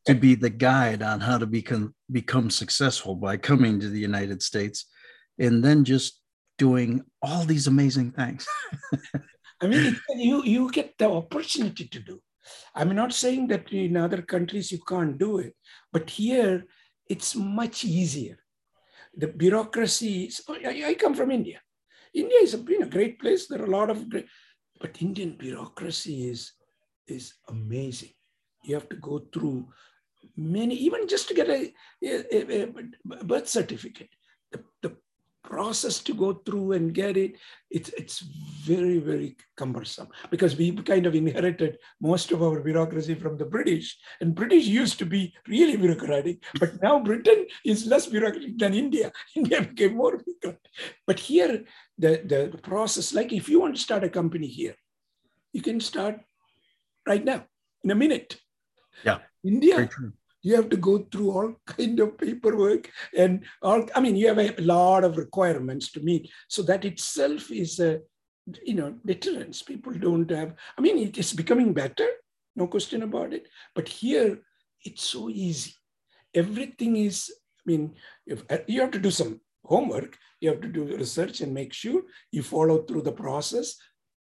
to 0.05 0.15
be 0.15 0.35
the 0.35 0.49
guide 0.49 1.01
on 1.01 1.19
how 1.19 1.37
to 1.37 1.45
become 1.45 1.95
become 2.11 2.49
successful 2.49 3.15
by 3.15 3.37
coming 3.37 3.79
to 3.79 3.89
the 3.89 3.99
United 3.99 4.41
States, 4.41 4.85
and 5.39 5.63
then 5.63 5.83
just 5.83 6.21
doing 6.57 7.03
all 7.21 7.43
these 7.43 7.67
amazing 7.67 8.11
things. 8.11 8.47
I 9.61 9.67
mean, 9.67 9.99
you 10.15 10.43
you 10.43 10.71
get 10.71 10.97
the 10.97 11.09
opportunity 11.09 11.87
to 11.87 11.99
do. 11.99 12.21
I'm 12.75 12.95
not 12.95 13.13
saying 13.13 13.47
that 13.47 13.71
in 13.71 13.97
other 13.97 14.21
countries 14.21 14.71
you 14.71 14.79
can't 14.87 15.17
do 15.17 15.39
it, 15.39 15.53
but 15.91 16.09
here 16.09 16.65
it's 17.09 17.35
much 17.35 17.83
easier. 17.83 18.37
The 19.15 19.27
bureaucracy, 19.27 20.25
is, 20.25 20.41
oh, 20.47 20.55
I, 20.55 20.93
come 20.95 21.15
from 21.15 21.31
India. 21.31 21.61
India 22.13 22.37
is 22.41 22.53
a 22.53 22.57
great 22.57 23.19
place. 23.19 23.47
There 23.47 23.61
are 23.61 23.65
a 23.65 23.77
lot 23.77 23.89
of 23.89 24.09
great, 24.09 24.27
but 24.79 25.01
Indian 25.01 25.35
bureaucracy 25.37 26.29
is, 26.29 26.53
is 27.07 27.33
amazing. 27.49 28.13
You 28.63 28.75
have 28.75 28.89
to 28.89 28.95
go 28.97 29.25
through 29.33 29.67
many, 30.35 30.75
even 30.75 31.07
just 31.07 31.27
to 31.29 31.33
get 31.33 31.49
a, 31.49 31.73
a, 32.03 32.63
a 32.63 33.23
birth 33.23 33.47
certificate. 33.47 34.09
Process 35.47 35.99
to 35.99 36.13
go 36.13 36.33
through 36.33 36.73
and 36.73 36.93
get 36.93 37.15
it, 37.15 37.37
it's, 37.71 37.87
it's 37.97 38.19
very, 38.19 38.99
very 38.99 39.37
cumbersome 39.55 40.09
because 40.29 40.57
we 40.57 40.73
kind 40.73 41.05
of 41.05 41.15
inherited 41.15 41.77
most 42.01 42.33
of 42.33 42.43
our 42.43 42.59
bureaucracy 42.59 43.15
from 43.15 43.37
the 43.37 43.45
British. 43.45 43.97
And 44.19 44.35
British 44.35 44.65
used 44.65 44.99
to 44.99 45.05
be 45.05 45.33
really 45.47 45.77
bureaucratic, 45.77 46.43
but 46.59 46.81
now 46.81 46.99
Britain 46.99 47.45
is 47.63 47.87
less 47.87 48.07
bureaucratic 48.07 48.57
than 48.57 48.73
India. 48.73 49.13
India 49.35 49.61
became 49.61 49.95
more 49.95 50.17
bureaucratic. 50.17 50.69
But 51.05 51.17
here, 51.17 51.63
the, 51.97 52.51
the 52.51 52.57
process, 52.57 53.13
like 53.13 53.31
if 53.31 53.47
you 53.47 53.61
want 53.61 53.77
to 53.77 53.81
start 53.81 54.03
a 54.03 54.09
company 54.09 54.47
here, 54.47 54.75
you 55.53 55.61
can 55.61 55.79
start 55.79 56.19
right 57.07 57.23
now 57.23 57.45
in 57.85 57.91
a 57.91 57.95
minute. 57.95 58.35
Yeah. 59.05 59.19
India, 59.45 59.89
you 60.47 60.55
have 60.55 60.69
to 60.69 60.77
go 60.77 60.93
through 61.11 61.31
all 61.31 61.49
kind 61.65 61.99
of 61.99 62.17
paperwork 62.17 62.89
and 63.23 63.43
all 63.61 63.81
i 63.95 63.99
mean 63.99 64.15
you 64.15 64.27
have 64.27 64.39
a 64.39 64.61
lot 64.61 65.03
of 65.03 65.17
requirements 65.17 65.91
to 65.91 65.99
meet. 66.09 66.29
So 66.47 66.61
that 66.63 66.85
itself 66.85 67.51
is 67.51 67.79
a 67.79 67.99
you 68.69 68.75
know 68.75 68.95
deterrence. 69.05 69.61
People 69.61 69.93
don't 70.05 70.31
have 70.31 70.53
i 70.77 70.81
mean 70.81 70.97
it 71.07 71.17
is 71.17 71.33
becoming 71.41 71.73
better 71.73 72.07
no 72.55 72.67
question 72.67 73.03
about 73.03 73.33
it. 73.33 73.47
But 73.75 73.87
here 73.87 74.39
it's 74.83 75.03
so 75.03 75.29
easy. 75.29 75.73
Everything 76.33 76.95
is 77.07 77.17
i 77.61 77.63
mean 77.71 77.83
if 78.25 78.43
uh, 78.49 78.63
you 78.67 78.79
have 78.81 78.95
to 78.97 79.05
do 79.07 79.11
some 79.11 79.33
homework 79.73 80.17
you 80.39 80.49
have 80.51 80.61
to 80.61 80.71
do 80.77 80.83
research 81.03 81.41
and 81.41 81.53
make 81.53 81.73
sure 81.73 82.01
you 82.31 82.43
follow 82.43 82.77
through 82.83 83.01
the 83.01 83.17
process. 83.25 83.75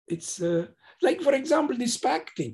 It's 0.08 0.42
uh, 0.42 0.68
like 1.02 1.22
for 1.22 1.34
example 1.34 1.78
this 1.78 1.98
SPAC 1.98 2.30
thing. 2.38 2.54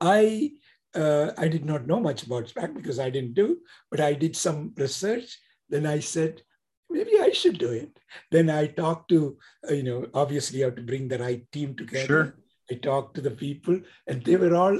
I 0.00 0.52
uh, 0.94 1.32
I 1.38 1.48
did 1.48 1.64
not 1.64 1.86
know 1.86 2.00
much 2.00 2.22
about 2.24 2.46
SPAC 2.48 2.74
because 2.74 2.98
I 2.98 3.10
didn't 3.10 3.34
do, 3.34 3.58
but 3.90 4.00
I 4.00 4.12
did 4.12 4.36
some 4.36 4.72
research. 4.76 5.38
Then 5.68 5.86
I 5.86 6.00
said, 6.00 6.42
maybe 6.90 7.18
I 7.20 7.30
should 7.30 7.58
do 7.58 7.70
it. 7.70 7.98
Then 8.30 8.50
I 8.50 8.66
talked 8.66 9.08
to, 9.10 9.38
uh, 9.68 9.72
you 9.72 9.82
know, 9.82 10.06
obviously 10.14 10.58
you 10.58 10.64
have 10.66 10.76
to 10.76 10.82
bring 10.82 11.08
the 11.08 11.18
right 11.18 11.50
team 11.50 11.74
together. 11.74 12.06
Sure. 12.06 12.34
I 12.70 12.74
talked 12.74 13.14
to 13.16 13.20
the 13.20 13.30
people 13.30 13.80
and 14.06 14.22
they 14.24 14.36
were 14.36 14.54
all 14.54 14.78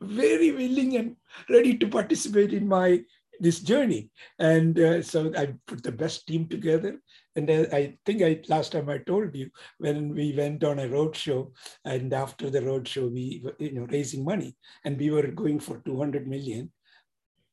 very 0.00 0.50
willing 0.52 0.96
and 0.96 1.16
ready 1.48 1.76
to 1.76 1.88
participate 1.88 2.52
in 2.52 2.66
my 2.66 3.02
this 3.40 3.60
journey. 3.60 4.10
And 4.38 4.78
uh, 4.78 5.02
so 5.02 5.32
I 5.36 5.54
put 5.66 5.82
the 5.82 5.92
best 5.92 6.26
team 6.26 6.46
together. 6.46 7.00
And 7.36 7.50
I 7.50 7.96
think 8.04 8.22
I 8.22 8.40
last 8.48 8.72
time 8.72 8.88
I 8.88 8.98
told 8.98 9.34
you 9.34 9.50
when 9.78 10.14
we 10.14 10.34
went 10.36 10.62
on 10.64 10.78
a 10.78 10.88
road 10.88 11.16
show, 11.16 11.52
and 11.84 12.12
after 12.12 12.50
the 12.50 12.62
road 12.62 12.86
show, 12.86 13.06
we 13.06 13.42
you 13.58 13.72
know 13.72 13.86
raising 13.86 14.24
money, 14.24 14.56
and 14.84 14.98
we 14.98 15.10
were 15.10 15.28
going 15.28 15.60
for 15.60 15.78
200 15.78 16.26
million. 16.26 16.70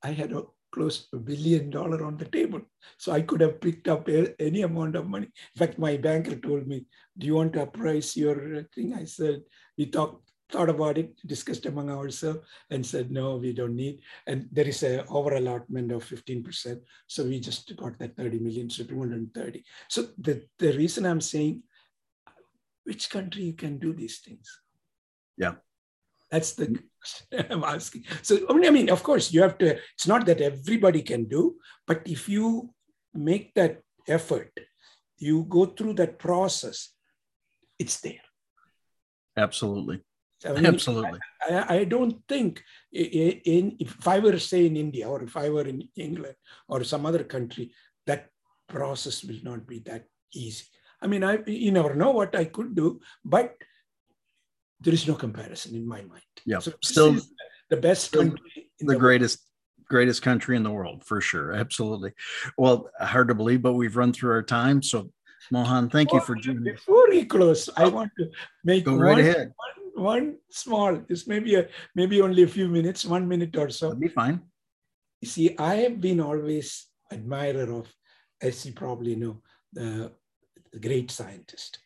I 0.03 0.11
had 0.11 0.33
a 0.33 0.43
close 0.71 1.07
to 1.07 1.17
a 1.17 1.19
billion 1.19 1.69
dollar 1.69 2.03
on 2.03 2.17
the 2.17 2.25
table, 2.25 2.61
so 2.97 3.11
I 3.11 3.21
could 3.21 3.41
have 3.41 3.61
picked 3.61 3.87
up 3.87 4.09
any 4.39 4.63
amount 4.63 4.95
of 4.95 5.07
money. 5.07 5.27
In 5.27 5.59
fact, 5.59 5.79
my 5.79 5.95
banker 5.95 6.35
told 6.35 6.67
me, 6.67 6.85
"Do 7.17 7.27
you 7.27 7.35
want 7.35 7.53
to 7.53 7.61
appraise 7.61 8.17
your 8.17 8.63
thing?" 8.75 8.93
I 8.93 9.05
said, 9.05 9.43
"We 9.77 9.85
talked 9.85 10.26
thought 10.49 10.69
about 10.69 10.97
it, 10.97 11.15
discussed 11.25 11.65
among 11.65 11.89
ourselves, 11.89 12.39
and 12.69 12.85
said, 12.85 13.11
no, 13.11 13.35
we 13.37 13.53
don't 13.53 13.75
need. 13.75 13.99
And 14.25 14.47
there 14.51 14.67
is 14.67 14.83
a 14.83 15.05
over 15.07 15.35
allotment 15.35 15.91
of 15.91 16.05
15%. 16.05 16.79
So 17.07 17.23
we 17.25 17.39
just 17.39 17.75
got 17.75 17.99
that 17.99 18.15
30 18.15 18.39
million, 18.39 18.69
so 18.69 18.83
230. 18.83 19.63
So 19.89 20.07
the, 20.17 20.43
the 20.57 20.73
reason 20.77 21.05
I'm 21.05 21.21
saying, 21.21 21.63
which 22.83 23.09
country 23.09 23.51
can 23.53 23.77
do 23.77 23.93
these 23.93 24.19
things? 24.19 24.61
Yeah. 25.37 25.55
That's 26.31 26.53
the 26.53 26.67
question 26.67 27.45
I'm 27.51 27.63
asking. 27.63 28.05
So, 28.21 28.45
I 28.49 28.69
mean, 28.69 28.89
of 28.89 29.03
course, 29.03 29.31
you 29.31 29.41
have 29.41 29.57
to, 29.59 29.77
it's 29.93 30.07
not 30.07 30.25
that 30.25 30.41
everybody 30.41 31.01
can 31.01 31.25
do, 31.25 31.55
but 31.85 32.01
if 32.05 32.29
you 32.29 32.73
make 33.13 33.53
that 33.55 33.81
effort, 34.07 34.51
you 35.17 35.45
go 35.49 35.65
through 35.65 35.93
that 35.95 36.19
process, 36.19 36.93
it's 37.79 37.99
there. 38.01 38.21
Absolutely. 39.35 40.01
I 40.45 40.53
mean, 40.53 40.65
Absolutely. 40.67 41.19
I, 41.49 41.77
I, 41.77 41.83
don't 41.83 42.21
think 42.27 42.63
in, 42.91 43.75
if 43.79 44.07
I 44.07 44.19
were 44.19 44.37
say 44.37 44.67
in 44.67 44.77
India 44.77 45.09
or 45.09 45.23
if 45.23 45.35
I 45.35 45.49
were 45.49 45.67
in 45.67 45.87
England 45.95 46.35
or 46.67 46.83
some 46.83 47.05
other 47.05 47.23
country, 47.23 47.71
that 48.05 48.29
process 48.67 49.23
will 49.23 49.39
not 49.43 49.65
be 49.65 49.79
that 49.79 50.05
easy. 50.33 50.65
I 51.01 51.07
mean, 51.07 51.23
I 51.23 51.39
you 51.45 51.71
never 51.71 51.95
know 51.95 52.11
what 52.11 52.35
I 52.35 52.45
could 52.45 52.75
do, 52.75 52.99
but 53.23 53.55
there 54.79 54.93
is 54.93 55.07
no 55.07 55.15
comparison 55.15 55.75
in 55.75 55.87
my 55.87 56.01
mind. 56.01 56.21
Yeah, 56.45 56.59
so 56.59 56.73
still 56.83 57.17
the 57.69 57.77
best 57.77 58.11
country, 58.11 58.69
the, 58.79 58.93
the 58.93 58.95
greatest 58.95 59.39
greatest 59.85 60.21
country 60.21 60.55
in 60.55 60.63
the 60.63 60.71
world 60.71 61.03
for 61.03 61.21
sure. 61.21 61.53
Absolutely. 61.53 62.13
Well, 62.57 62.89
hard 62.99 63.29
to 63.29 63.35
believe, 63.35 63.61
but 63.61 63.73
we've 63.73 63.95
run 63.95 64.13
through 64.13 64.31
our 64.31 64.43
time. 64.43 64.83
So 64.83 65.11
Mohan, 65.51 65.89
thank 65.89 66.09
before, 66.09 66.19
you 66.19 66.25
for 66.25 66.35
joining. 66.35 66.63
Before 66.63 67.09
we 67.09 67.25
close, 67.25 67.69
I 67.77 67.85
oh, 67.85 67.89
want 67.89 68.11
to 68.19 68.29
make 68.63 68.85
Go 68.85 68.95
right 68.95 69.11
one, 69.11 69.19
ahead. 69.19 69.53
One 69.97 70.37
small, 70.51 71.01
this 71.09 71.25
may 71.25 71.39
be 71.39 71.55
a, 71.55 71.67
maybe 71.95 72.21
only 72.21 72.43
a 72.43 72.47
few 72.47 72.67
minutes, 72.67 73.03
one 73.03 73.27
minute 73.27 73.57
or 73.57 73.69
so. 73.69 73.87
That'd 73.87 73.99
be 73.99 74.07
fine. 74.07 74.41
You 75.21 75.27
see, 75.27 75.57
I 75.57 75.75
have 75.77 75.99
been 75.99 76.19
always 76.19 76.85
admirer 77.11 77.73
of, 77.73 77.91
as 78.39 78.63
you 78.63 78.73
probably 78.73 79.15
know, 79.15 79.41
the, 79.73 80.11
the 80.71 80.79
great 80.79 81.09
scientist. 81.09 81.79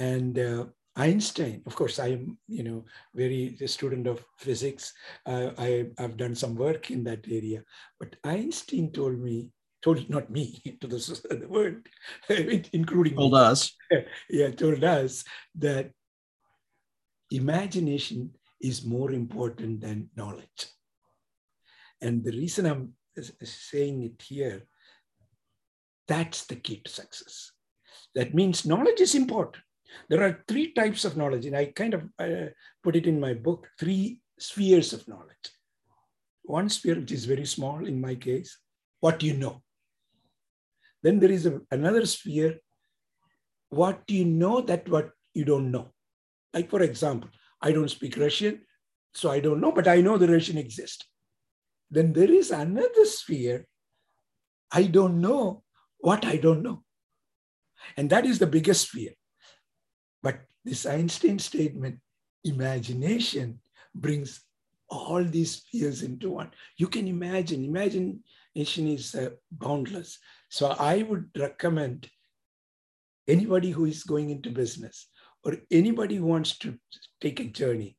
And 0.00 0.36
uh, 0.36 0.64
Einstein, 0.96 1.62
of 1.66 1.76
course, 1.76 2.00
I 2.00 2.08
am, 2.08 2.38
you 2.48 2.64
know, 2.64 2.84
very 3.14 3.56
a 3.60 3.68
student 3.68 4.08
of 4.08 4.24
physics. 4.38 4.92
Uh, 5.24 5.50
I, 5.56 5.86
have 5.98 6.16
done 6.16 6.34
some 6.34 6.56
work 6.56 6.90
in 6.90 7.04
that 7.04 7.24
area. 7.30 7.62
But 8.00 8.16
Einstein 8.24 8.90
told 8.90 9.20
me, 9.20 9.50
told 9.80 10.10
not 10.10 10.28
me, 10.28 10.60
to 10.80 10.88
the, 10.88 10.96
the 11.40 11.48
world, 11.48 11.76
including 12.72 13.14
told 13.14 13.32
me, 13.32 13.38
us. 13.38 13.72
Yeah, 14.28 14.50
told 14.50 14.82
us 14.82 15.22
that 15.56 15.92
imagination 17.30 18.30
is 18.60 18.84
more 18.84 19.12
important 19.12 19.80
than 19.80 20.10
knowledge. 20.16 20.66
And 22.00 22.24
the 22.24 22.32
reason 22.32 22.66
I'm 22.66 22.94
saying 23.42 24.02
it 24.02 24.22
here, 24.22 24.66
that's 26.06 26.44
the 26.46 26.56
key 26.56 26.82
to 26.84 26.90
success. 26.90 27.52
That 28.14 28.34
means 28.34 28.66
knowledge 28.66 29.00
is 29.00 29.14
important. 29.14 29.62
There 30.08 30.22
are 30.22 30.44
three 30.48 30.72
types 30.72 31.04
of 31.04 31.16
knowledge, 31.16 31.46
and 31.46 31.56
I 31.56 31.66
kind 31.66 31.94
of 31.94 32.02
uh, 32.18 32.50
put 32.82 32.96
it 32.96 33.06
in 33.06 33.20
my 33.20 33.34
book 33.34 33.68
three 33.78 34.20
spheres 34.38 34.92
of 34.92 35.06
knowledge. 35.08 35.46
One 36.42 36.68
sphere, 36.68 36.96
which 36.96 37.12
is 37.12 37.24
very 37.24 37.46
small 37.46 37.86
in 37.86 38.00
my 38.00 38.14
case, 38.14 38.58
what 39.00 39.22
you 39.22 39.34
know. 39.34 39.62
Then 41.02 41.20
there 41.20 41.30
is 41.30 41.46
a, 41.46 41.60
another 41.70 42.04
sphere, 42.06 42.58
what 43.70 44.02
you 44.08 44.24
know 44.24 44.60
that 44.62 44.88
what 44.88 45.10
you 45.32 45.44
don't 45.44 45.70
know. 45.70 45.93
Like, 46.54 46.70
for 46.70 46.82
example, 46.82 47.28
I 47.60 47.72
don't 47.72 47.90
speak 47.90 48.16
Russian, 48.16 48.60
so 49.12 49.30
I 49.30 49.40
don't 49.40 49.60
know, 49.60 49.72
but 49.72 49.88
I 49.88 50.00
know 50.00 50.16
the 50.16 50.28
Russian 50.28 50.56
exists. 50.56 51.04
Then 51.90 52.12
there 52.12 52.30
is 52.30 52.50
another 52.52 53.04
sphere, 53.04 53.66
I 54.70 54.84
don't 54.84 55.20
know 55.20 55.64
what 55.98 56.24
I 56.24 56.36
don't 56.36 56.62
know. 56.62 56.84
And 57.96 58.08
that 58.10 58.24
is 58.24 58.38
the 58.38 58.46
biggest 58.46 58.88
sphere. 58.88 59.12
But 60.22 60.40
this 60.64 60.86
Einstein 60.86 61.38
statement, 61.38 61.98
imagination 62.44 63.60
brings 63.94 64.40
all 64.88 65.24
these 65.24 65.56
spheres 65.56 66.02
into 66.02 66.30
one. 66.30 66.50
You 66.76 66.86
can 66.86 67.08
imagine, 67.08 67.64
imagination 67.64 68.22
is 68.54 69.14
uh, 69.14 69.30
boundless. 69.50 70.18
So 70.48 70.68
I 70.78 71.02
would 71.02 71.30
recommend 71.36 72.08
anybody 73.26 73.70
who 73.70 73.86
is 73.86 74.04
going 74.04 74.30
into 74.30 74.50
business 74.50 75.08
or 75.44 75.56
anybody 75.70 76.16
who 76.16 76.24
wants 76.24 76.58
to 76.58 76.78
take 77.20 77.40
a 77.40 77.44
journey, 77.44 77.96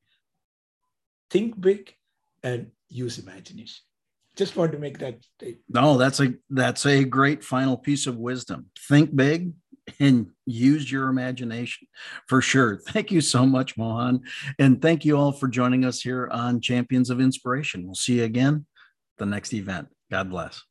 think 1.29 1.59
big 1.59 1.93
and 2.43 2.71
use 2.89 3.19
imagination. 3.19 3.83
Just 4.35 4.55
want 4.57 4.73
to 4.73 4.79
make 4.79 4.99
that 4.99 5.23
statement. 5.23 5.63
No, 5.69 5.97
that's 5.97 6.19
a 6.19 6.33
that's 6.49 6.85
a 6.85 7.05
great 7.05 7.43
final 7.43 7.77
piece 7.77 8.05
of 8.05 8.17
wisdom. 8.17 8.65
Think 8.89 9.15
big 9.15 9.53
and 9.99 10.27
use 10.45 10.91
your 10.91 11.07
imagination 11.07 11.87
for 12.27 12.41
sure. 12.41 12.77
Thank 12.87 13.11
you 13.11 13.21
so 13.21 13.45
much, 13.45 13.77
Mohan. 13.77 14.21
And 14.59 14.81
thank 14.81 15.05
you 15.05 15.17
all 15.17 15.31
for 15.31 15.47
joining 15.47 15.85
us 15.85 16.01
here 16.01 16.27
on 16.31 16.59
Champions 16.59 17.09
of 17.09 17.21
Inspiration. 17.21 17.85
We'll 17.85 17.95
see 17.95 18.17
you 18.17 18.23
again 18.23 18.65
the 19.17 19.25
next 19.25 19.53
event. 19.53 19.87
God 20.11 20.29
bless. 20.29 20.63